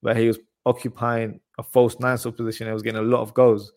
where 0.00 0.14
he 0.14 0.26
was 0.26 0.38
occupying 0.66 1.40
a 1.58 1.62
false 1.62 1.98
nine 2.00 2.18
sort 2.18 2.36
position 2.36 2.66
and 2.66 2.74
was 2.74 2.82
getting 2.82 3.00
a 3.00 3.04
lot 3.04 3.20
of 3.20 3.34
goals. 3.34 3.72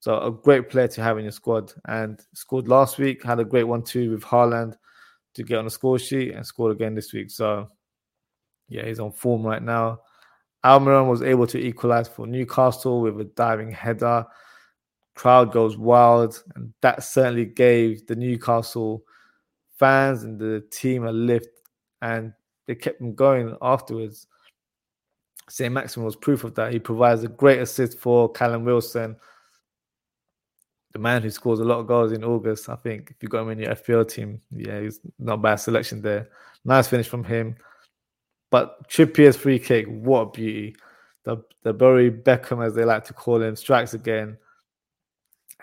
So 0.00 0.18
a 0.20 0.30
great 0.30 0.70
player 0.70 0.88
to 0.88 1.02
have 1.02 1.18
in 1.18 1.24
your 1.24 1.32
squad 1.32 1.72
and 1.86 2.20
scored 2.34 2.68
last 2.68 2.98
week, 2.98 3.22
had 3.22 3.40
a 3.40 3.44
great 3.44 3.64
one 3.64 3.82
too 3.82 4.12
with 4.12 4.22
Haaland 4.22 4.74
to 5.34 5.42
get 5.42 5.58
on 5.58 5.64
the 5.64 5.70
score 5.70 5.98
sheet 5.98 6.34
and 6.34 6.46
scored 6.46 6.72
again 6.72 6.94
this 6.94 7.12
week. 7.12 7.30
So 7.30 7.68
yeah, 8.68 8.86
he's 8.86 9.00
on 9.00 9.12
form 9.12 9.44
right 9.44 9.62
now. 9.62 10.00
Almiron 10.64 11.08
was 11.08 11.22
able 11.22 11.46
to 11.48 11.58
equalize 11.58 12.08
for 12.08 12.26
Newcastle 12.26 13.00
with 13.00 13.20
a 13.20 13.24
diving 13.24 13.70
header. 13.70 14.24
Crowd 15.14 15.52
goes 15.52 15.76
wild, 15.76 16.42
and 16.54 16.72
that 16.82 17.02
certainly 17.02 17.46
gave 17.46 18.06
the 18.06 18.16
Newcastle 18.16 19.02
fans 19.78 20.22
and 20.22 20.38
the 20.38 20.62
team 20.70 21.04
a 21.04 21.12
lift, 21.12 21.48
and 22.02 22.32
they 22.70 22.76
kept 22.76 23.00
them 23.00 23.16
going 23.16 23.56
afterwards. 23.60 24.28
St. 25.48 25.74
Maximin 25.74 26.06
was 26.06 26.14
proof 26.14 26.44
of 26.44 26.54
that. 26.54 26.72
He 26.72 26.78
provides 26.78 27.24
a 27.24 27.28
great 27.28 27.58
assist 27.58 27.98
for 27.98 28.30
Callum 28.30 28.64
Wilson, 28.64 29.16
the 30.92 31.00
man 31.00 31.20
who 31.20 31.30
scores 31.30 31.58
a 31.58 31.64
lot 31.64 31.80
of 31.80 31.88
goals 31.88 32.12
in 32.12 32.22
August. 32.22 32.68
I 32.68 32.76
think 32.76 33.10
if 33.10 33.20
you 33.24 33.28
got 33.28 33.42
him 33.42 33.50
in 33.50 33.58
your 33.58 33.74
FPL 33.74 34.08
team, 34.08 34.40
yeah, 34.52 34.82
he's 34.82 35.00
not 35.18 35.42
bad 35.42 35.56
selection 35.56 36.00
there. 36.00 36.28
Nice 36.64 36.86
finish 36.86 37.08
from 37.08 37.24
him. 37.24 37.56
But 38.52 38.88
Trippier's 38.88 39.36
free 39.36 39.58
kick, 39.58 39.86
what 39.86 40.20
a 40.20 40.30
beauty. 40.30 40.76
The 41.24 41.42
the 41.64 41.72
Bury 41.72 42.08
Beckham, 42.08 42.64
as 42.64 42.76
they 42.76 42.84
like 42.84 43.02
to 43.06 43.12
call 43.12 43.42
him, 43.42 43.56
strikes 43.56 43.94
again. 43.94 44.38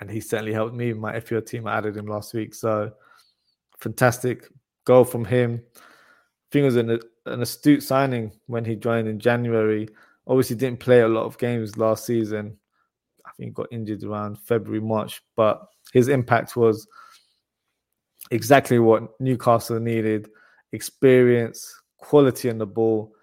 And 0.01 0.11
he 0.11 0.19
certainly 0.19 0.51
helped 0.51 0.75
me 0.75 0.91
my 0.91 1.21
FPL 1.21 1.45
team. 1.45 1.67
I 1.67 1.77
added 1.77 1.95
him 1.95 2.07
last 2.07 2.33
week. 2.33 2.53
So 2.53 2.91
fantastic 3.79 4.49
goal 4.83 5.05
from 5.05 5.23
him. 5.23 5.63
I 6.47 6.51
think 6.51 6.63
it 6.63 6.65
was 6.65 6.75
an, 6.77 6.99
an 7.25 7.41
astute 7.41 7.83
signing 7.83 8.31
when 8.45 8.63
he 8.63 8.75
joined 8.75 9.07
in 9.07 9.19
January. 9.19 9.89
Obviously, 10.27 10.55
didn't 10.55 10.79
play 10.79 11.01
a 11.01 11.07
lot 11.07 11.25
of 11.25 11.37
games 11.37 11.77
last 11.77 12.05
season. 12.05 12.57
I 13.25 13.31
think 13.37 13.53
got 13.53 13.67
injured 13.71 14.03
around 14.03 14.39
February, 14.39 14.81
March, 14.81 15.21
but 15.35 15.67
his 15.93 16.07
impact 16.07 16.55
was 16.55 16.87
exactly 18.31 18.79
what 18.79 19.19
Newcastle 19.19 19.79
needed 19.79 20.29
experience, 20.71 21.81
quality 21.97 22.49
in 22.49 22.57
the 22.57 22.65
ball, 22.65 23.13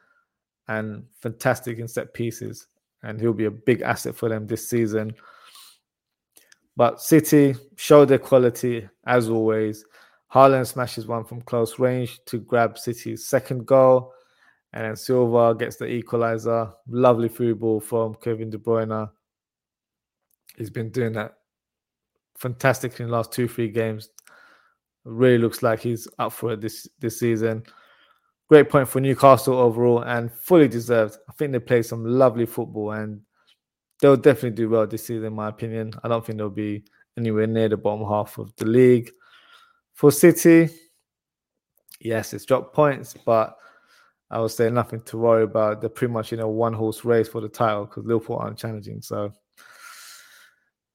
and 0.69 1.04
fantastic 1.21 1.78
in 1.78 1.88
set 1.88 2.12
pieces. 2.12 2.66
And 3.02 3.21
he'll 3.21 3.33
be 3.33 3.45
a 3.47 3.50
big 3.50 3.83
asset 3.83 4.14
for 4.14 4.28
them 4.28 4.47
this 4.47 4.69
season. 4.69 5.14
But 6.76 7.00
City 7.00 7.54
showed 7.76 8.09
their 8.09 8.19
quality 8.19 8.88
as 9.07 9.28
always. 9.28 9.85
Haaland 10.35 10.67
smashes 10.67 11.07
one 11.07 11.25
from 11.25 11.41
close 11.43 11.79
range 11.79 12.19
to 12.26 12.38
grab 12.38 12.76
City's 12.76 13.26
second 13.26 13.67
goal. 13.67 14.12
And 14.73 14.85
then 14.85 14.97
Silva 14.97 15.55
gets 15.57 15.76
the 15.76 15.87
equalizer. 15.87 16.73
Lovely 16.88 17.29
through 17.29 17.55
ball 17.55 17.79
from 17.79 18.17
Kevin 18.17 18.50
De 18.50 18.59
Bruyne. 18.59 19.09
He's 20.57 20.71
been 20.71 20.91
doing 20.91 21.12
that 21.12 21.35
fantastic 22.37 22.99
in 22.99 23.07
the 23.07 23.12
last 23.12 23.31
two, 23.31 23.47
three 23.47 23.69
games. 23.69 24.09
Really 25.05 25.38
looks 25.38 25.62
like 25.62 25.81
he's 25.81 26.09
up 26.19 26.33
for 26.33 26.53
it 26.53 26.61
this 26.61 26.88
this 26.99 27.21
season. 27.21 27.62
Great 28.49 28.69
point 28.69 28.88
for 28.88 29.00
Newcastle 29.00 29.55
overall 29.55 30.03
and 30.03 30.33
fully 30.33 30.67
deserved. 30.67 31.17
I 31.29 31.33
think 31.35 31.53
they 31.53 31.61
played 31.61 31.87
some 31.87 32.05
lovely 32.05 32.47
football 32.47 32.93
and 32.93 33.21
they'll 34.00 34.17
definitely 34.17 34.57
do 34.57 34.69
well 34.69 34.87
this 34.87 35.07
season, 35.07 35.26
in 35.26 35.35
my 35.35 35.49
opinion. 35.49 35.93
I 36.03 36.09
don't 36.09 36.26
think 36.26 36.38
they'll 36.38 36.50
be 36.50 36.85
anywhere 37.17 37.47
near 37.47 37.69
the 37.69 37.76
bottom 37.76 38.07
half 38.07 38.38
of 38.38 38.55
the 38.57 38.67
league. 38.67 39.11
For 39.95 40.11
City, 40.11 40.69
yes, 42.01 42.35
it's 42.35 42.45
dropped 42.45 42.75
points, 42.75 43.15
but 43.25 43.57
I 44.29 44.41
would 44.41 44.51
say 44.51 44.69
nothing 44.69 45.03
to 45.03 45.17
worry 45.19 45.45
about. 45.45 45.81
They're 45.81 45.89
pretty 45.89 46.13
much 46.13 46.33
in 46.33 46.41
a 46.41 46.49
one 46.49 46.73
horse 46.73 47.05
race 47.05 47.29
for 47.29 47.41
the 47.41 47.49
title 47.49 47.87
because 47.87 48.05
Liverpool 48.05 48.37
aren't 48.37 48.59
challenging. 48.59 49.01
So, 49.01 49.33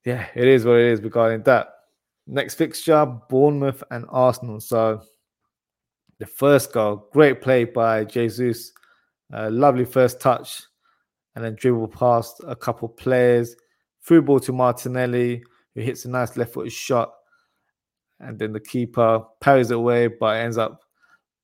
yeah, 0.06 0.27
it 0.36 0.48
is 0.48 0.65
what 0.65 0.75
it 0.75 0.91
is 0.91 1.01
regarding 1.01 1.44
that. 1.44 1.70
Next 2.27 2.56
fixture 2.56 3.06
Bournemouth 3.29 3.82
and 3.89 4.06
Arsenal. 4.10 4.60
So, 4.60 5.01
the 6.20 6.25
first 6.25 6.74
goal, 6.74 7.08
great 7.13 7.41
play 7.41 7.63
by 7.63 8.03
Jesus. 8.03 8.74
Uh, 9.34 9.50
lovely 9.50 9.86
first 9.86 10.20
touch 10.20 10.62
and 11.36 11.46
then 11.46 11.56
dribble 11.56 11.88
past 11.88 12.41
a 12.46 12.56
couple 12.56 12.89
players. 12.89 13.56
Through 14.03 14.24
ball 14.24 14.41
to 14.41 14.51
Martinelli, 14.51 15.41
who 15.74 15.82
hits 15.82 16.03
a 16.03 16.10
nice 16.10 16.36
left 16.36 16.53
footed 16.53 16.74
shot 16.74 17.13
and 18.19 18.38
then 18.38 18.53
the 18.53 18.59
keeper 18.59 19.23
parries 19.41 19.71
it 19.71 19.75
away, 19.75 20.07
but 20.07 20.38
ends 20.38 20.57
up 20.57 20.81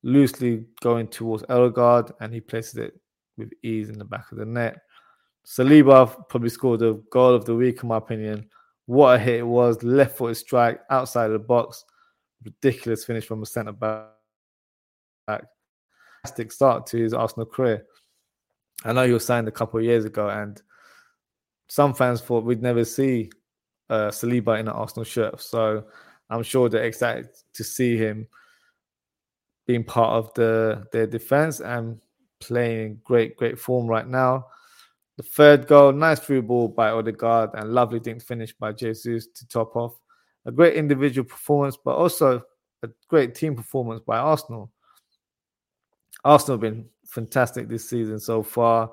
loosely 0.02 0.64
going 0.80 1.08
towards 1.08 1.44
Odegaard, 1.48 2.12
and 2.20 2.32
he 2.32 2.40
places 2.40 2.76
it 2.76 3.00
with 3.36 3.50
ease 3.62 3.88
in 3.88 3.98
the 3.98 4.04
back 4.04 4.30
of 4.32 4.38
the 4.38 4.44
net. 4.44 4.78
Saliba 5.46 6.28
probably 6.28 6.48
scored 6.48 6.80
the 6.80 7.02
goal 7.10 7.34
of 7.34 7.44
the 7.44 7.54
week, 7.54 7.82
in 7.82 7.88
my 7.88 7.98
opinion. 7.98 8.48
What 8.86 9.16
a 9.16 9.18
hit 9.18 9.40
it 9.40 9.46
was! 9.46 9.82
Left 9.82 10.16
footed 10.16 10.36
strike 10.36 10.80
outside 10.90 11.26
of 11.26 11.32
the 11.32 11.38
box. 11.38 11.84
Ridiculous 12.44 13.04
finish 13.04 13.26
from 13.26 13.42
a 13.42 13.46
centre 13.46 13.72
back. 13.72 14.10
Fantastic 15.26 16.52
start 16.52 16.86
to 16.88 16.98
his 16.98 17.14
Arsenal 17.14 17.46
career. 17.46 17.84
I 18.84 18.92
know 18.92 19.06
he 19.06 19.12
was 19.12 19.24
signed 19.24 19.48
a 19.48 19.52
couple 19.52 19.78
of 19.78 19.84
years 19.84 20.04
ago, 20.04 20.28
and 20.28 20.60
some 21.68 21.94
fans 21.94 22.20
thought 22.20 22.44
we'd 22.44 22.62
never 22.62 22.84
see 22.84 23.30
uh, 23.90 24.08
Saliba 24.08 24.58
in 24.58 24.68
an 24.68 24.74
Arsenal 24.74 25.04
shirt. 25.04 25.40
So 25.40 25.84
I'm 26.30 26.42
sure 26.42 26.68
they're 26.68 26.84
excited 26.84 27.28
to 27.54 27.64
see 27.64 27.96
him 27.96 28.26
being 29.66 29.84
part 29.84 30.12
of 30.12 30.34
the 30.34 30.84
their 30.92 31.06
defense 31.06 31.60
and 31.60 32.00
playing 32.40 33.00
great, 33.04 33.36
great 33.36 33.58
form 33.58 33.86
right 33.86 34.06
now. 34.06 34.46
The 35.16 35.22
third 35.22 35.66
goal, 35.66 35.92
nice 35.92 36.20
through 36.20 36.42
ball 36.42 36.68
by 36.68 36.90
Odegaard 36.90 37.50
and 37.54 37.72
lovely 37.72 38.00
thing 38.00 38.20
finish 38.20 38.52
by 38.52 38.72
Jesus 38.72 39.26
to 39.28 39.48
top 39.48 39.74
off. 39.74 39.98
A 40.44 40.52
great 40.52 40.74
individual 40.74 41.26
performance, 41.26 41.76
but 41.82 41.96
also 41.96 42.42
a 42.82 42.88
great 43.08 43.34
team 43.34 43.56
performance 43.56 44.02
by 44.06 44.18
Arsenal. 44.18 44.70
Arsenal 46.24 46.54
have 46.54 46.60
been 46.60 46.86
fantastic 47.06 47.68
this 47.68 47.88
season 47.88 48.20
so 48.20 48.42
far, 48.42 48.92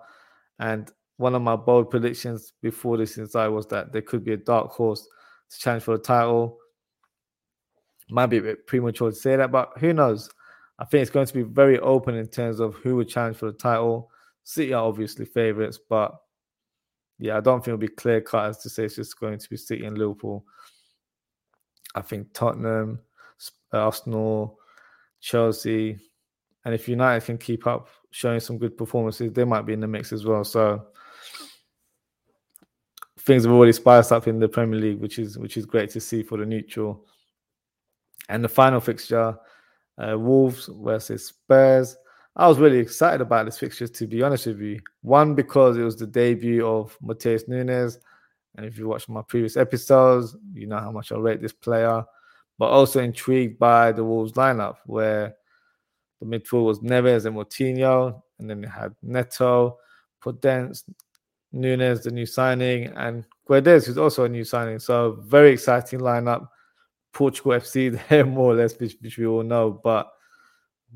and 0.60 0.92
one 1.18 1.36
of 1.36 1.42
my 1.42 1.56
bold 1.56 1.90
predictions 1.90 2.54
before 2.62 2.98
this 2.98 3.18
inside 3.18 3.50
was 3.50 3.68
that 3.68 3.92
there 3.92 4.02
could 4.02 4.24
be 4.24 4.34
a 4.34 4.38
dark 4.38 4.72
horse 4.72 5.08
to 5.52 5.60
challenge 5.60 5.84
for 5.84 5.98
the 5.98 6.04
title. 6.04 6.58
Might 8.14 8.28
be 8.28 8.38
a 8.38 8.42
bit 8.44 8.68
premature 8.68 9.10
to 9.10 9.16
say 9.16 9.36
that, 9.36 9.52
but 9.52 9.72
who 9.80 9.92
knows? 9.92 10.30
I 10.78 10.86
think 10.86 11.02
it's 11.02 11.10
going 11.10 11.26
to 11.26 11.34
be 11.34 11.42
very 11.42 11.80
open 11.80 12.14
in 12.14 12.28
terms 12.28 12.60
of 12.60 12.76
who 12.76 12.96
would 12.98 13.10
challenge 13.10 13.38
for 13.38 13.48
the 13.48 13.58
title. 13.58 14.12
City 14.44 14.72
are 14.72 14.86
obviously 14.86 15.26
favourites, 15.26 15.80
but 15.90 16.14
yeah, 17.18 17.38
I 17.38 17.40
don't 17.40 17.60
think 17.60 17.70
it'll 17.70 17.78
be 17.80 17.88
clear 17.88 18.22
cut 18.22 18.50
as 18.50 18.60
to 18.60 18.70
say 18.70 18.86
it's 18.86 18.98
just 18.98 19.20
going 19.20 19.40
to 19.40 19.50
be 19.50 19.58
City 19.58 19.86
and 19.86 19.98
Liverpool. 19.98 20.46
I 21.96 22.02
think 22.02 22.28
Tottenham, 22.34 23.00
uh, 23.74 23.78
Arsenal, 23.78 24.60
Chelsea, 25.20 25.98
and 26.66 26.76
if 26.76 26.88
United 26.88 27.26
can 27.26 27.40
keep 27.40 27.66
up 27.66 27.88
showing 28.12 28.40
some 28.40 28.60
good 28.60 28.78
performances, 28.78 29.34
they 29.34 29.44
might 29.44 29.66
be 29.66 29.74
in 29.74 29.80
the 29.80 29.88
mix 29.88 30.14
as 30.14 30.24
well. 30.24 30.44
So 30.44 30.86
things 33.22 33.44
have 33.44 33.54
already 33.54 33.74
spiced 33.74 34.12
up 34.12 34.28
in 34.28 34.40
the 34.40 34.48
Premier 34.48 34.80
League, 34.80 35.00
which 35.00 35.18
is 35.18 35.36
which 35.40 35.58
is 35.58 35.66
great 35.66 35.90
to 35.90 36.00
see 36.00 36.22
for 36.22 36.38
the 36.38 36.46
neutral. 36.46 37.08
And 38.30 38.44
the 38.44 38.50
final 38.50 38.80
fixture, 38.80 39.38
uh, 39.98 40.18
Wolves 40.18 40.70
versus 40.82 41.26
Spurs. 41.26 41.96
I 42.36 42.48
was 42.48 42.58
really 42.58 42.80
excited 42.80 43.22
about 43.22 43.46
this 43.46 43.60
fixture, 43.60 43.88
to 43.88 44.08
be 44.08 44.24
honest 44.24 44.48
with 44.48 44.60
you. 44.60 44.80
One, 45.02 45.36
because 45.36 45.78
it 45.78 45.84
was 45.84 45.98
the 45.98 46.08
debut 46.08 46.66
of 46.66 46.98
Matheus 47.04 47.48
Nunes. 47.48 48.00
And 48.56 48.66
if 48.66 48.78
you 48.78 48.88
watch 48.88 49.08
my 49.08 49.22
previous 49.22 49.58
episodes, 49.58 50.36
you 50.54 50.68
know 50.68 50.80
how 50.80 50.92
much 50.92 51.12
I 51.12 51.18
rate 51.18 51.42
this 51.42 51.54
player. 51.54 52.04
But 52.58 52.68
also 52.68 53.02
intrigued 53.02 53.60
by 53.60 53.92
the 53.92 54.04
Wolves 54.04 54.34
lineup, 54.34 54.78
where 54.86 55.36
the 56.20 56.26
midfield 56.26 56.66
was 56.66 56.80
Neves 56.80 57.26
and 57.26 57.36
Moutinho. 57.36 58.22
And 58.40 58.50
then 58.50 58.62
they 58.62 58.68
had 58.68 58.96
Neto, 59.02 59.78
Podence, 60.24 60.84
Nunes, 61.52 62.04
the 62.04 62.12
new 62.12 62.26
signing, 62.26 62.86
and 62.96 63.26
Guedes, 63.48 63.86
who's 63.86 63.98
also 63.98 64.24
a 64.24 64.30
new 64.30 64.44
signing. 64.44 64.80
So 64.80 65.20
very 65.22 65.52
exciting 65.52 66.00
lineup. 66.00 66.48
Portugal 67.14 67.54
FC, 67.54 68.00
they're 68.10 68.26
more 68.26 68.52
or 68.52 68.56
less, 68.56 68.78
which, 68.80 68.98
which 69.02 69.18
we 69.18 69.26
all 69.26 69.44
know. 69.44 69.80
But 69.84 70.12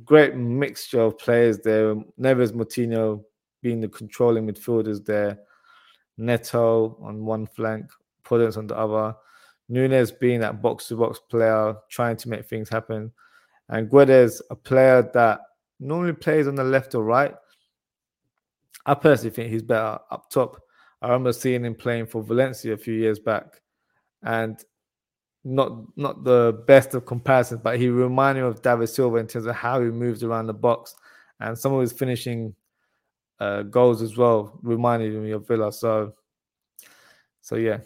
great 0.03 0.35
mixture 0.35 1.01
of 1.01 1.17
players 1.17 1.59
there. 1.59 1.95
Neves 2.19 2.51
Moutinho 2.51 3.23
being 3.61 3.79
the 3.79 3.87
controlling 3.87 4.47
midfielders 4.47 5.05
there. 5.05 5.39
Neto 6.17 6.97
on 7.01 7.23
one 7.23 7.45
flank, 7.45 7.85
Podence 8.25 8.57
on 8.57 8.67
the 8.67 8.77
other. 8.77 9.15
Nunes 9.69 10.11
being 10.11 10.39
that 10.39 10.61
box 10.61 10.87
to 10.87 10.95
box 10.95 11.19
player, 11.29 11.75
trying 11.89 12.15
to 12.17 12.29
make 12.29 12.45
things 12.45 12.69
happen. 12.69 13.11
And 13.69 13.89
Guedes, 13.89 14.41
a 14.49 14.55
player 14.55 15.09
that 15.13 15.41
normally 15.79 16.13
plays 16.13 16.47
on 16.47 16.55
the 16.55 16.63
left 16.63 16.95
or 16.95 17.03
right. 17.03 17.35
I 18.85 18.93
personally 18.93 19.35
think 19.35 19.51
he's 19.51 19.61
better 19.61 19.99
up 20.09 20.29
top. 20.29 20.61
I 21.01 21.07
remember 21.07 21.33
seeing 21.33 21.65
him 21.65 21.75
playing 21.75 22.07
for 22.07 22.23
Valencia 22.23 22.73
a 22.73 22.77
few 22.77 22.93
years 22.93 23.19
back. 23.19 23.61
And 24.23 24.63
not 25.43 25.97
not 25.97 26.23
the 26.23 26.63
best 26.67 26.93
of 26.93 27.05
comparisons, 27.05 27.61
but 27.63 27.79
he 27.79 27.89
reminded 27.89 28.41
me 28.41 28.47
of 28.47 28.61
David 28.61 28.87
Silva 28.87 29.17
in 29.17 29.27
terms 29.27 29.45
of 29.45 29.55
how 29.55 29.81
he 29.81 29.89
moves 29.89 30.23
around 30.23 30.47
the 30.47 30.53
box 30.53 30.95
and 31.39 31.57
some 31.57 31.73
of 31.73 31.81
his 31.81 31.93
finishing 31.93 32.53
uh, 33.39 33.61
goals 33.63 34.01
as 34.01 34.17
well 34.17 34.59
reminded 34.63 35.13
me 35.13 35.31
of 35.31 35.47
Villa. 35.47 35.71
So, 35.71 36.13
so 37.41 37.55
yeah, 37.55 37.79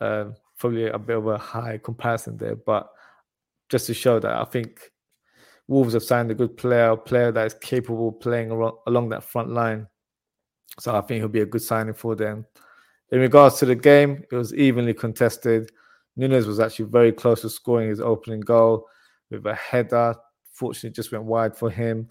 uh, 0.00 0.26
probably 0.58 0.88
a 0.88 0.98
bit 0.98 1.16
of 1.16 1.26
a 1.26 1.38
high 1.38 1.78
comparison 1.82 2.36
there, 2.36 2.56
but 2.56 2.90
just 3.68 3.86
to 3.86 3.94
show 3.94 4.18
that 4.18 4.32
I 4.32 4.44
think 4.44 4.90
Wolves 5.68 5.94
have 5.94 6.02
signed 6.02 6.30
a 6.30 6.34
good 6.34 6.56
player, 6.56 6.90
a 6.90 6.96
player 6.96 7.32
that 7.32 7.46
is 7.46 7.54
capable 7.54 8.10
of 8.10 8.20
playing 8.20 8.50
along 8.50 9.08
that 9.08 9.24
front 9.24 9.50
line. 9.50 9.88
So 10.78 10.94
I 10.94 11.00
think 11.00 11.18
he'll 11.18 11.28
be 11.28 11.40
a 11.40 11.46
good 11.46 11.62
signing 11.62 11.94
for 11.94 12.14
them. 12.14 12.46
In 13.10 13.20
regards 13.20 13.58
to 13.58 13.66
the 13.66 13.74
game, 13.74 14.24
it 14.30 14.34
was 14.34 14.54
evenly 14.54 14.94
contested. 14.94 15.70
Nunes 16.16 16.46
was 16.46 16.60
actually 16.60 16.86
very 16.86 17.12
close 17.12 17.42
to 17.42 17.50
scoring 17.50 17.90
his 17.90 18.00
opening 18.00 18.40
goal 18.40 18.88
with 19.30 19.46
a 19.46 19.54
header. 19.54 20.14
Fortunately, 20.52 20.94
just 20.94 21.12
went 21.12 21.24
wide 21.24 21.56
for 21.56 21.70
him. 21.70 22.08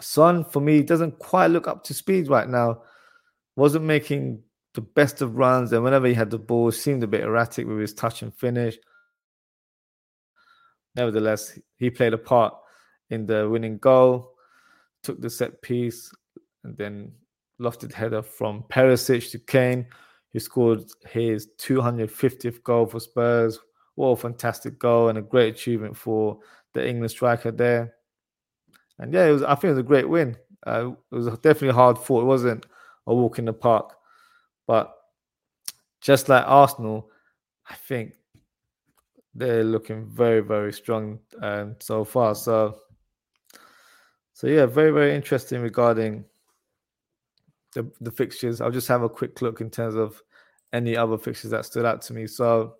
Son, 0.00 0.44
for 0.44 0.60
me, 0.60 0.82
doesn't 0.82 1.18
quite 1.18 1.48
look 1.48 1.68
up 1.68 1.84
to 1.84 1.94
speed 1.94 2.28
right 2.28 2.48
now. 2.48 2.82
Wasn't 3.56 3.84
making 3.84 4.42
the 4.74 4.80
best 4.80 5.22
of 5.22 5.36
runs, 5.36 5.72
and 5.72 5.84
whenever 5.84 6.06
he 6.06 6.14
had 6.14 6.30
the 6.30 6.38
ball, 6.38 6.72
seemed 6.72 7.02
a 7.02 7.08
bit 7.08 7.22
erratic 7.22 7.66
with 7.66 7.78
his 7.78 7.94
touch 7.94 8.22
and 8.22 8.34
finish. 8.34 8.76
Nevertheless, 10.96 11.58
he 11.76 11.90
played 11.90 12.14
a 12.14 12.18
part 12.18 12.54
in 13.10 13.26
the 13.26 13.48
winning 13.48 13.78
goal, 13.78 14.34
took 15.02 15.20
the 15.20 15.30
set 15.30 15.60
piece, 15.62 16.10
and 16.64 16.76
then 16.76 17.12
lofted 17.60 17.92
header 17.92 18.22
from 18.22 18.64
Perisic 18.70 19.30
to 19.30 19.38
Kane 19.38 19.86
he 20.32 20.38
scored 20.38 20.84
his 21.08 21.48
250th 21.58 22.62
goal 22.62 22.86
for 22.86 23.00
Spurs. 23.00 23.58
What 23.96 24.08
a 24.08 24.16
fantastic 24.16 24.78
goal 24.78 25.08
and 25.08 25.18
a 25.18 25.22
great 25.22 25.54
achievement 25.54 25.96
for 25.96 26.38
the 26.72 26.86
England 26.86 27.10
striker 27.10 27.50
there. 27.50 27.94
And 28.98 29.12
yeah, 29.12 29.26
it 29.26 29.32
was. 29.32 29.42
I 29.42 29.54
think 29.54 29.64
it 29.64 29.70
was 29.70 29.78
a 29.78 29.82
great 29.82 30.08
win. 30.08 30.36
Uh, 30.66 30.92
it 31.10 31.14
was 31.14 31.26
definitely 31.38 31.70
hard 31.70 31.98
fought. 31.98 32.22
It 32.22 32.26
wasn't 32.26 32.66
a 33.06 33.14
walk 33.14 33.38
in 33.38 33.46
the 33.46 33.52
park, 33.52 33.96
but 34.66 34.94
just 36.00 36.28
like 36.28 36.44
Arsenal, 36.46 37.10
I 37.68 37.74
think 37.74 38.14
they're 39.34 39.64
looking 39.64 40.06
very, 40.06 40.40
very 40.40 40.72
strong 40.72 41.18
um, 41.40 41.76
so 41.80 42.04
far. 42.04 42.34
So, 42.34 42.76
so 44.32 44.46
yeah, 44.46 44.66
very, 44.66 44.90
very 44.90 45.14
interesting 45.14 45.62
regarding 45.62 46.24
the, 47.74 47.90
the 48.00 48.10
fixtures. 48.10 48.60
I'll 48.60 48.70
just 48.70 48.88
have 48.88 49.02
a 49.02 49.08
quick 49.08 49.42
look 49.42 49.60
in 49.60 49.70
terms 49.70 49.94
of 49.94 50.22
any 50.72 50.96
other 50.96 51.18
fixtures 51.18 51.50
that 51.50 51.64
stood 51.64 51.84
out 51.84 52.02
to 52.02 52.12
me. 52.12 52.26
So 52.26 52.74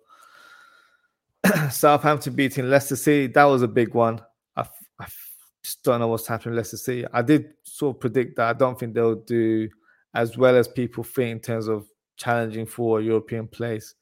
Southampton 1.69 2.33
beating 2.33 2.69
Leicester 2.69 2.95
City, 2.95 3.27
that 3.27 3.43
was 3.45 3.61
a 3.61 3.67
big 3.67 3.93
one. 3.93 4.21
I, 4.55 4.67
I 4.99 5.07
just 5.63 5.83
don't 5.83 5.99
know 5.99 6.07
what's 6.07 6.27
happening 6.27 6.55
Leicester 6.55 6.77
City. 6.77 7.05
I 7.13 7.21
did 7.21 7.53
sort 7.63 7.95
of 7.95 7.99
predict 7.99 8.37
that 8.37 8.49
I 8.49 8.53
don't 8.53 8.79
think 8.79 8.93
they'll 8.93 9.15
do 9.15 9.69
as 10.13 10.37
well 10.37 10.55
as 10.55 10.67
people 10.67 11.03
think 11.03 11.31
in 11.31 11.39
terms 11.39 11.67
of 11.67 11.87
challenging 12.17 12.65
for 12.65 12.99
a 12.99 13.03
European 13.03 13.47
place. 13.47 13.95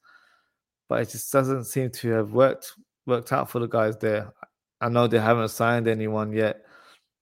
But 0.88 1.02
it 1.02 1.10
just 1.10 1.32
doesn't 1.32 1.64
seem 1.64 1.90
to 1.90 2.10
have 2.10 2.32
worked 2.32 2.74
worked 3.06 3.32
out 3.32 3.50
for 3.50 3.60
the 3.60 3.66
guys 3.66 3.96
there. 3.98 4.32
I 4.80 4.88
know 4.88 5.06
they 5.06 5.18
haven't 5.18 5.48
signed 5.48 5.88
anyone 5.88 6.32
yet, 6.32 6.62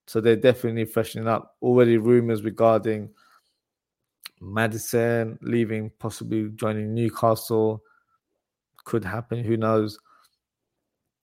so 0.06 0.20
they're 0.20 0.36
definitely 0.36 0.84
freshening 0.84 1.28
up. 1.28 1.56
Already 1.62 1.98
rumors 1.98 2.42
regarding 2.42 3.10
Maddison 4.40 5.38
leaving, 5.42 5.90
possibly 5.98 6.50
joining 6.54 6.94
Newcastle. 6.94 7.82
Could 8.84 9.04
happen. 9.04 9.44
Who 9.44 9.56
knows? 9.56 9.98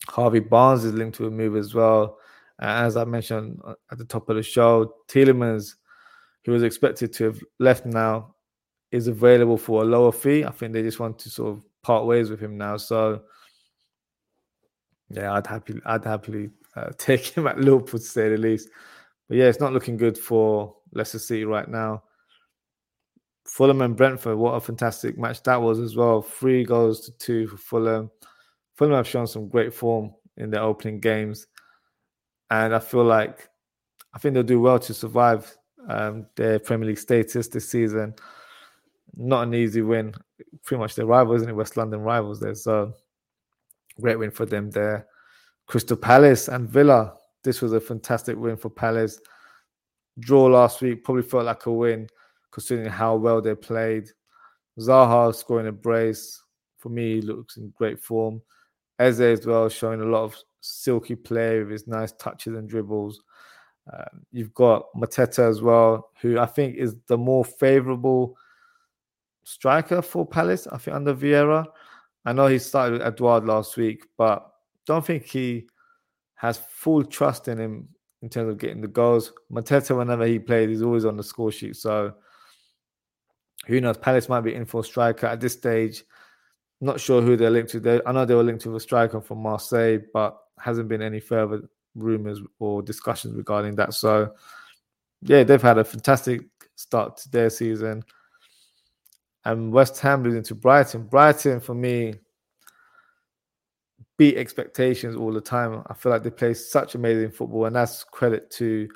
Harvey 0.07 0.39
Barnes 0.39 0.83
is 0.83 0.93
linked 0.93 1.17
to 1.17 1.27
a 1.27 1.31
move 1.31 1.55
as 1.55 1.73
well. 1.73 2.19
As 2.59 2.95
I 2.95 3.03
mentioned 3.05 3.59
uh, 3.65 3.73
at 3.91 3.97
the 3.97 4.05
top 4.05 4.29
of 4.29 4.35
the 4.35 4.43
show, 4.43 4.93
Tielemans, 5.07 5.75
who 6.45 6.51
was 6.51 6.63
expected 6.63 7.11
to 7.13 7.25
have 7.25 7.39
left 7.59 7.85
now, 7.85 8.35
is 8.91 9.07
available 9.07 9.57
for 9.57 9.81
a 9.81 9.85
lower 9.85 10.11
fee. 10.11 10.45
I 10.45 10.51
think 10.51 10.73
they 10.73 10.83
just 10.83 10.99
want 10.99 11.19
to 11.19 11.29
sort 11.29 11.53
of 11.53 11.63
part 11.81 12.05
ways 12.05 12.29
with 12.29 12.39
him 12.39 12.57
now. 12.57 12.77
So, 12.77 13.23
yeah, 15.09 15.33
I'd 15.33 15.47
happily, 15.47 15.81
I'd 15.85 16.05
happily 16.05 16.51
uh, 16.75 16.91
take 16.97 17.25
him 17.27 17.47
at 17.47 17.59
Liverpool 17.59 17.99
to 17.99 18.05
say 18.05 18.29
the 18.29 18.37
least. 18.37 18.69
But 19.27 19.37
yeah, 19.37 19.45
it's 19.45 19.59
not 19.59 19.73
looking 19.73 19.97
good 19.97 20.17
for 20.17 20.75
Leicester 20.93 21.19
City 21.19 21.45
right 21.45 21.67
now. 21.67 22.03
Fulham 23.55 23.81
and 23.81 23.95
Brentford, 23.95 24.37
what 24.37 24.51
a 24.55 24.59
fantastic 24.59 25.17
match 25.17 25.41
that 25.43 25.61
was 25.61 25.79
as 25.79 25.95
well. 25.95 26.21
Three 26.21 26.65
goals 26.65 26.99
to 27.05 27.11
two 27.13 27.47
for 27.47 27.55
Fulham. 27.55 28.11
Fulham 28.73 28.95
have 28.95 29.07
shown 29.07 29.27
some 29.27 29.47
great 29.47 29.73
form 29.73 30.13
in 30.35 30.49
their 30.49 30.61
opening 30.61 30.99
games, 30.99 31.47
and 32.51 32.75
I 32.75 32.79
feel 32.79 33.05
like 33.05 33.47
I 34.13 34.19
think 34.19 34.33
they'll 34.33 34.43
do 34.43 34.59
well 34.59 34.77
to 34.79 34.93
survive 34.93 35.55
um, 35.87 36.25
their 36.35 36.59
Premier 36.59 36.89
League 36.89 36.97
status 36.97 37.47
this 37.47 37.69
season. 37.69 38.15
Not 39.15 39.43
an 39.43 39.53
easy 39.53 39.81
win. 39.81 40.13
Pretty 40.65 40.81
much 40.81 40.95
their 40.95 41.05
rivals, 41.05 41.37
isn't 41.37 41.51
it? 41.51 41.55
West 41.55 41.77
London 41.77 42.01
rivals 42.01 42.41
there. 42.41 42.55
So 42.55 42.91
great 44.01 44.19
win 44.19 44.31
for 44.31 44.45
them 44.45 44.69
there. 44.69 45.07
Crystal 45.65 45.95
Palace 45.95 46.49
and 46.49 46.67
Villa. 46.67 47.13
This 47.41 47.61
was 47.61 47.71
a 47.71 47.79
fantastic 47.79 48.35
win 48.35 48.57
for 48.57 48.69
Palace. 48.69 49.21
Draw 50.19 50.47
last 50.47 50.81
week 50.81 51.05
probably 51.05 51.23
felt 51.23 51.45
like 51.45 51.65
a 51.67 51.71
win 51.71 52.09
considering 52.55 52.89
how 52.89 53.17
well 53.17 53.41
they 53.41 53.53
played. 53.53 54.09
Zaha 54.79 55.35
scoring 55.35 55.67
a 55.67 55.73
brace. 55.73 56.41
For 56.77 56.87
me, 56.87 57.19
looks 57.19 57.57
in 57.57 57.73
great 57.77 57.99
form. 57.99 58.41
Eze 58.97 59.19
as 59.19 59.45
well, 59.45 59.67
showing 59.67 59.99
a 59.99 60.05
lot 60.05 60.23
of 60.23 60.37
silky 60.61 61.15
play 61.15 61.59
with 61.59 61.69
his 61.69 61.85
nice 61.85 62.13
touches 62.13 62.55
and 62.55 62.69
dribbles. 62.69 63.21
Um, 63.91 64.25
you've 64.31 64.53
got 64.53 64.85
Mateta 64.95 65.49
as 65.49 65.61
well, 65.61 66.11
who 66.21 66.39
I 66.39 66.45
think 66.45 66.77
is 66.77 66.95
the 67.07 67.17
more 67.17 67.43
favourable 67.43 68.37
striker 69.43 70.01
for 70.01 70.25
Palace. 70.25 70.65
I 70.67 70.77
think 70.77 70.95
under 70.95 71.13
Vieira. 71.13 71.65
I 72.23 72.31
know 72.31 72.47
he 72.47 72.57
started 72.57 72.93
with 72.93 73.01
Edouard 73.01 73.45
last 73.45 73.75
week, 73.75 74.05
but 74.17 74.49
don't 74.85 75.05
think 75.05 75.25
he 75.25 75.67
has 76.35 76.57
full 76.69 77.03
trust 77.03 77.49
in 77.49 77.57
him 77.57 77.89
in 78.21 78.29
terms 78.29 78.49
of 78.49 78.59
getting 78.59 78.81
the 78.81 78.87
goals. 78.87 79.33
Mateta, 79.51 79.97
whenever 79.97 80.25
he 80.25 80.39
played, 80.39 80.69
he's 80.69 80.81
always 80.83 81.03
on 81.03 81.17
the 81.17 81.23
score 81.23 81.51
sheet. 81.51 81.75
So 81.75 82.13
who 83.65 83.81
knows? 83.81 83.97
Palace 83.97 84.29
might 84.29 84.41
be 84.41 84.53
in 84.53 84.65
for 84.65 84.81
a 84.81 84.83
striker 84.83 85.27
at 85.27 85.39
this 85.39 85.53
stage. 85.53 86.03
Not 86.81 86.99
sure 86.99 87.21
who 87.21 87.35
they're 87.37 87.49
linked 87.49 87.71
to. 87.71 87.79
They, 87.79 88.01
I 88.05 88.11
know 88.11 88.25
they 88.25 88.35
were 88.35 88.43
linked 88.43 88.63
to 88.63 88.75
a 88.75 88.79
striker 88.79 89.21
from 89.21 89.39
Marseille, 89.39 89.99
but 90.13 90.37
hasn't 90.59 90.89
been 90.89 91.01
any 91.01 91.19
further 91.19 91.63
rumors 91.95 92.41
or 92.59 92.81
discussions 92.81 93.35
regarding 93.35 93.75
that. 93.75 93.93
So, 93.93 94.33
yeah, 95.21 95.43
they've 95.43 95.61
had 95.61 95.77
a 95.77 95.83
fantastic 95.83 96.41
start 96.75 97.17
to 97.17 97.31
their 97.31 97.49
season. 97.49 98.03
And 99.45 99.71
West 99.71 99.99
Ham 100.01 100.23
losing 100.23 100.43
to 100.43 100.55
Brighton. 100.55 101.03
Brighton, 101.03 101.59
for 101.59 101.75
me, 101.75 102.15
beat 104.17 104.37
expectations 104.37 105.15
all 105.15 105.31
the 105.31 105.41
time. 105.41 105.83
I 105.87 105.93
feel 105.93 106.11
like 106.11 106.23
they 106.23 106.29
play 106.29 106.53
such 106.53 106.95
amazing 106.95 107.31
football, 107.31 107.65
and 107.65 107.75
that's 107.75 108.03
credit 108.03 108.49
to 108.51 108.87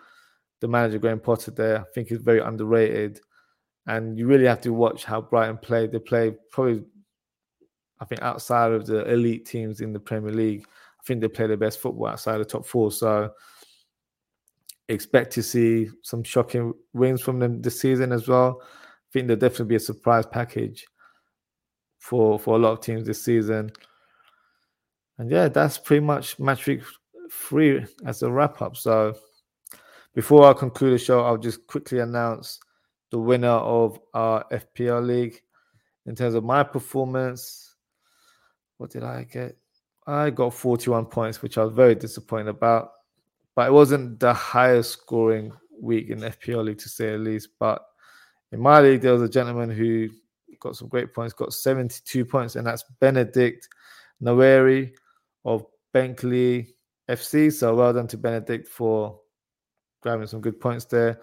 the 0.59 0.67
manager 0.67 0.97
Graham 0.97 1.19
Potter. 1.19 1.51
There, 1.51 1.79
I 1.79 1.83
think 1.93 2.09
he's 2.09 2.19
very 2.19 2.39
underrated, 2.39 3.21
and 3.89 4.19
you 4.19 4.27
really 4.27 4.45
have 4.45 4.61
to 4.61 4.71
watch 4.71 5.03
how 5.03 5.19
Brighton 5.19 5.57
play. 5.57 5.87
They 5.87 5.97
play 5.97 6.31
probably, 6.51 6.83
I 7.99 8.05
think, 8.05 8.21
outside 8.21 8.71
of 8.71 8.85
the 8.85 9.03
elite 9.11 9.47
teams 9.47 9.81
in 9.81 9.93
the 9.93 9.99
Premier 9.99 10.31
League. 10.31 10.63
I 10.67 11.03
think 11.05 11.21
they 11.21 11.27
play 11.27 11.47
the 11.47 11.57
best 11.57 11.79
football 11.79 12.05
outside 12.05 12.37
the 12.37 12.45
top 12.45 12.67
four. 12.67 12.91
So 12.91 13.31
expect 14.89 15.33
to 15.33 15.43
see 15.43 15.89
some 16.03 16.23
shocking 16.23 16.71
wins 16.93 17.21
from 17.21 17.39
them 17.39 17.63
this 17.63 17.81
season 17.81 18.11
as 18.11 18.27
well. 18.27 18.61
I 18.61 19.09
think 19.11 19.25
there'll 19.25 19.39
definitely 19.39 19.65
be 19.65 19.75
a 19.77 19.79
surprise 19.79 20.27
package 20.27 20.85
for 21.97 22.37
for 22.37 22.55
a 22.57 22.59
lot 22.59 22.73
of 22.73 22.81
teams 22.81 23.07
this 23.07 23.23
season. 23.23 23.71
And 25.17 25.31
yeah, 25.31 25.47
that's 25.47 25.79
pretty 25.79 26.05
much 26.05 26.37
match 26.37 26.67
week 26.67 26.83
three 27.31 27.87
as 28.05 28.21
a 28.21 28.31
wrap 28.31 28.61
up. 28.61 28.77
So 28.77 29.15
before 30.13 30.45
I 30.45 30.53
conclude 30.53 30.93
the 30.93 31.03
show, 31.03 31.21
I'll 31.21 31.37
just 31.37 31.65
quickly 31.65 31.99
announce 31.99 32.59
the 33.11 33.19
winner 33.19 33.47
of 33.47 33.99
our 34.13 34.45
FPL 34.51 35.05
league. 35.05 35.41
In 36.05 36.15
terms 36.15 36.35
of 36.35 36.43
my 36.43 36.63
performance, 36.63 37.75
what 38.77 38.89
did 38.89 39.03
I 39.03 39.23
get? 39.23 39.57
I 40.07 40.29
got 40.29 40.53
41 40.53 41.05
points, 41.05 41.41
which 41.41 41.57
I 41.57 41.63
was 41.63 41.73
very 41.73 41.95
disappointed 41.95 42.47
about. 42.47 42.91
But 43.55 43.67
it 43.67 43.73
wasn't 43.73 44.19
the 44.19 44.33
highest 44.33 44.93
scoring 44.93 45.51
week 45.79 46.09
in 46.09 46.19
FPL 46.19 46.65
league 46.65 46.79
to 46.79 46.89
say 46.89 47.11
the 47.11 47.17
least. 47.17 47.49
But 47.59 47.83
in 48.51 48.59
my 48.59 48.79
league, 48.81 49.01
there 49.01 49.13
was 49.13 49.21
a 49.21 49.29
gentleman 49.29 49.69
who 49.69 50.09
got 50.59 50.75
some 50.75 50.87
great 50.87 51.13
points, 51.13 51.33
got 51.33 51.53
72 51.53 52.25
points, 52.25 52.55
and 52.55 52.65
that's 52.65 52.83
Benedict 52.99 53.67
Naweri 54.21 54.91
of 55.45 55.65
Bankley 55.93 56.69
FC. 57.09 57.51
So 57.51 57.75
well 57.75 57.93
done 57.93 58.07
to 58.07 58.17
Benedict 58.17 58.67
for 58.67 59.19
grabbing 60.01 60.27
some 60.27 60.41
good 60.41 60.59
points 60.59 60.85
there. 60.85 61.19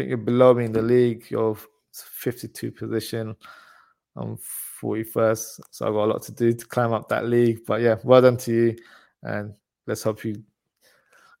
Think 0.00 0.08
you're 0.08 0.16
below 0.16 0.54
me 0.54 0.64
in 0.64 0.72
the 0.72 0.80
league. 0.80 1.26
You're 1.28 1.58
52 1.92 2.72
position. 2.72 3.36
I'm 4.16 4.38
41st. 4.82 5.60
So 5.70 5.86
I've 5.86 5.92
got 5.92 6.04
a 6.04 6.12
lot 6.12 6.22
to 6.22 6.32
do 6.32 6.54
to 6.54 6.66
climb 6.66 6.94
up 6.94 7.10
that 7.10 7.26
league. 7.26 7.66
But 7.66 7.82
yeah, 7.82 7.96
well 8.02 8.22
done 8.22 8.38
to 8.38 8.50
you. 8.50 8.76
And 9.22 9.52
let's 9.86 10.02
hope 10.02 10.24
you 10.24 10.42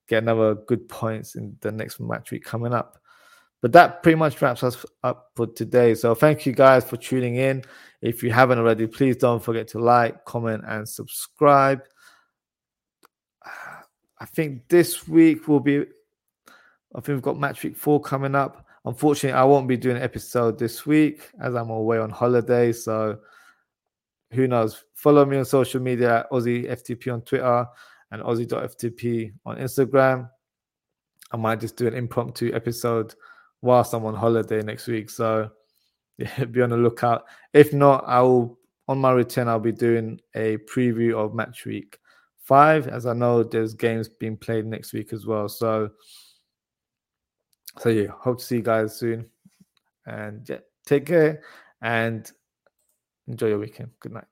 get 0.08 0.24
another 0.24 0.56
good 0.56 0.90
points 0.90 1.36
in 1.36 1.56
the 1.62 1.72
next 1.72 2.00
match 2.00 2.32
week 2.32 2.44
coming 2.44 2.74
up. 2.74 2.98
But 3.62 3.72
that 3.72 4.02
pretty 4.02 4.16
much 4.16 4.42
wraps 4.42 4.62
us 4.62 4.84
up 5.02 5.30
for 5.36 5.46
today. 5.46 5.94
So 5.94 6.14
thank 6.14 6.44
you 6.44 6.52
guys 6.52 6.84
for 6.84 6.98
tuning 6.98 7.36
in. 7.36 7.62
If 8.02 8.22
you 8.22 8.30
haven't 8.30 8.58
already, 8.58 8.86
please 8.86 9.16
don't 9.16 9.42
forget 9.42 9.68
to 9.68 9.78
like, 9.78 10.26
comment, 10.26 10.64
and 10.66 10.86
subscribe. 10.86 11.80
I 14.20 14.26
think 14.26 14.68
this 14.68 15.08
week 15.08 15.48
will 15.48 15.60
be. 15.60 15.86
I 16.94 17.00
think 17.00 17.08
we've 17.16 17.22
got 17.22 17.38
match 17.38 17.62
week 17.62 17.76
four 17.76 18.00
coming 18.00 18.34
up. 18.34 18.66
Unfortunately, 18.84 19.38
I 19.38 19.44
won't 19.44 19.68
be 19.68 19.76
doing 19.76 19.96
an 19.96 20.02
episode 20.02 20.58
this 20.58 20.86
week 20.86 21.30
as 21.40 21.54
I'm 21.54 21.70
away 21.70 21.98
on 21.98 22.10
holiday. 22.10 22.72
So 22.72 23.18
who 24.32 24.46
knows? 24.46 24.84
Follow 24.94 25.24
me 25.24 25.36
on 25.36 25.44
social 25.44 25.80
media 25.80 26.26
Ozzy 26.32 26.68
FTP 26.68 27.12
on 27.12 27.22
Twitter 27.22 27.66
and 28.10 28.22
Ozzy.ftp 28.22 29.32
on 29.44 29.56
Instagram. 29.58 30.30
I 31.32 31.36
might 31.36 31.60
just 31.60 31.76
do 31.76 31.86
an 31.86 31.94
impromptu 31.94 32.52
episode 32.54 33.14
whilst 33.62 33.94
I'm 33.94 34.04
on 34.04 34.14
holiday 34.14 34.62
next 34.62 34.86
week. 34.86 35.10
So 35.10 35.50
yeah, 36.18 36.44
be 36.44 36.62
on 36.62 36.70
the 36.70 36.76
lookout. 36.76 37.24
If 37.52 37.72
not, 37.72 38.04
I 38.06 38.20
will 38.22 38.58
on 38.90 38.98
my 38.98 39.12
return, 39.12 39.46
I'll 39.46 39.60
be 39.60 39.70
doing 39.70 40.20
a 40.34 40.56
preview 40.56 41.14
of 41.14 41.32
match 41.32 41.64
week 41.64 42.00
five, 42.40 42.88
as 42.88 43.06
I 43.06 43.12
know 43.12 43.44
there's 43.44 43.72
games 43.72 44.08
being 44.08 44.36
played 44.36 44.66
next 44.66 44.92
week 44.92 45.12
as 45.12 45.26
well. 45.26 45.48
So, 45.48 45.90
so 47.78 47.88
yeah, 47.88 48.08
hope 48.08 48.38
to 48.38 48.44
see 48.44 48.56
you 48.56 48.62
guys 48.62 48.96
soon. 48.96 49.26
And 50.06 50.48
yeah, 50.48 50.58
take 50.86 51.06
care 51.06 51.42
and 51.82 52.30
enjoy 53.28 53.48
your 53.48 53.58
weekend. 53.58 53.90
Good 54.00 54.12
night. 54.12 54.29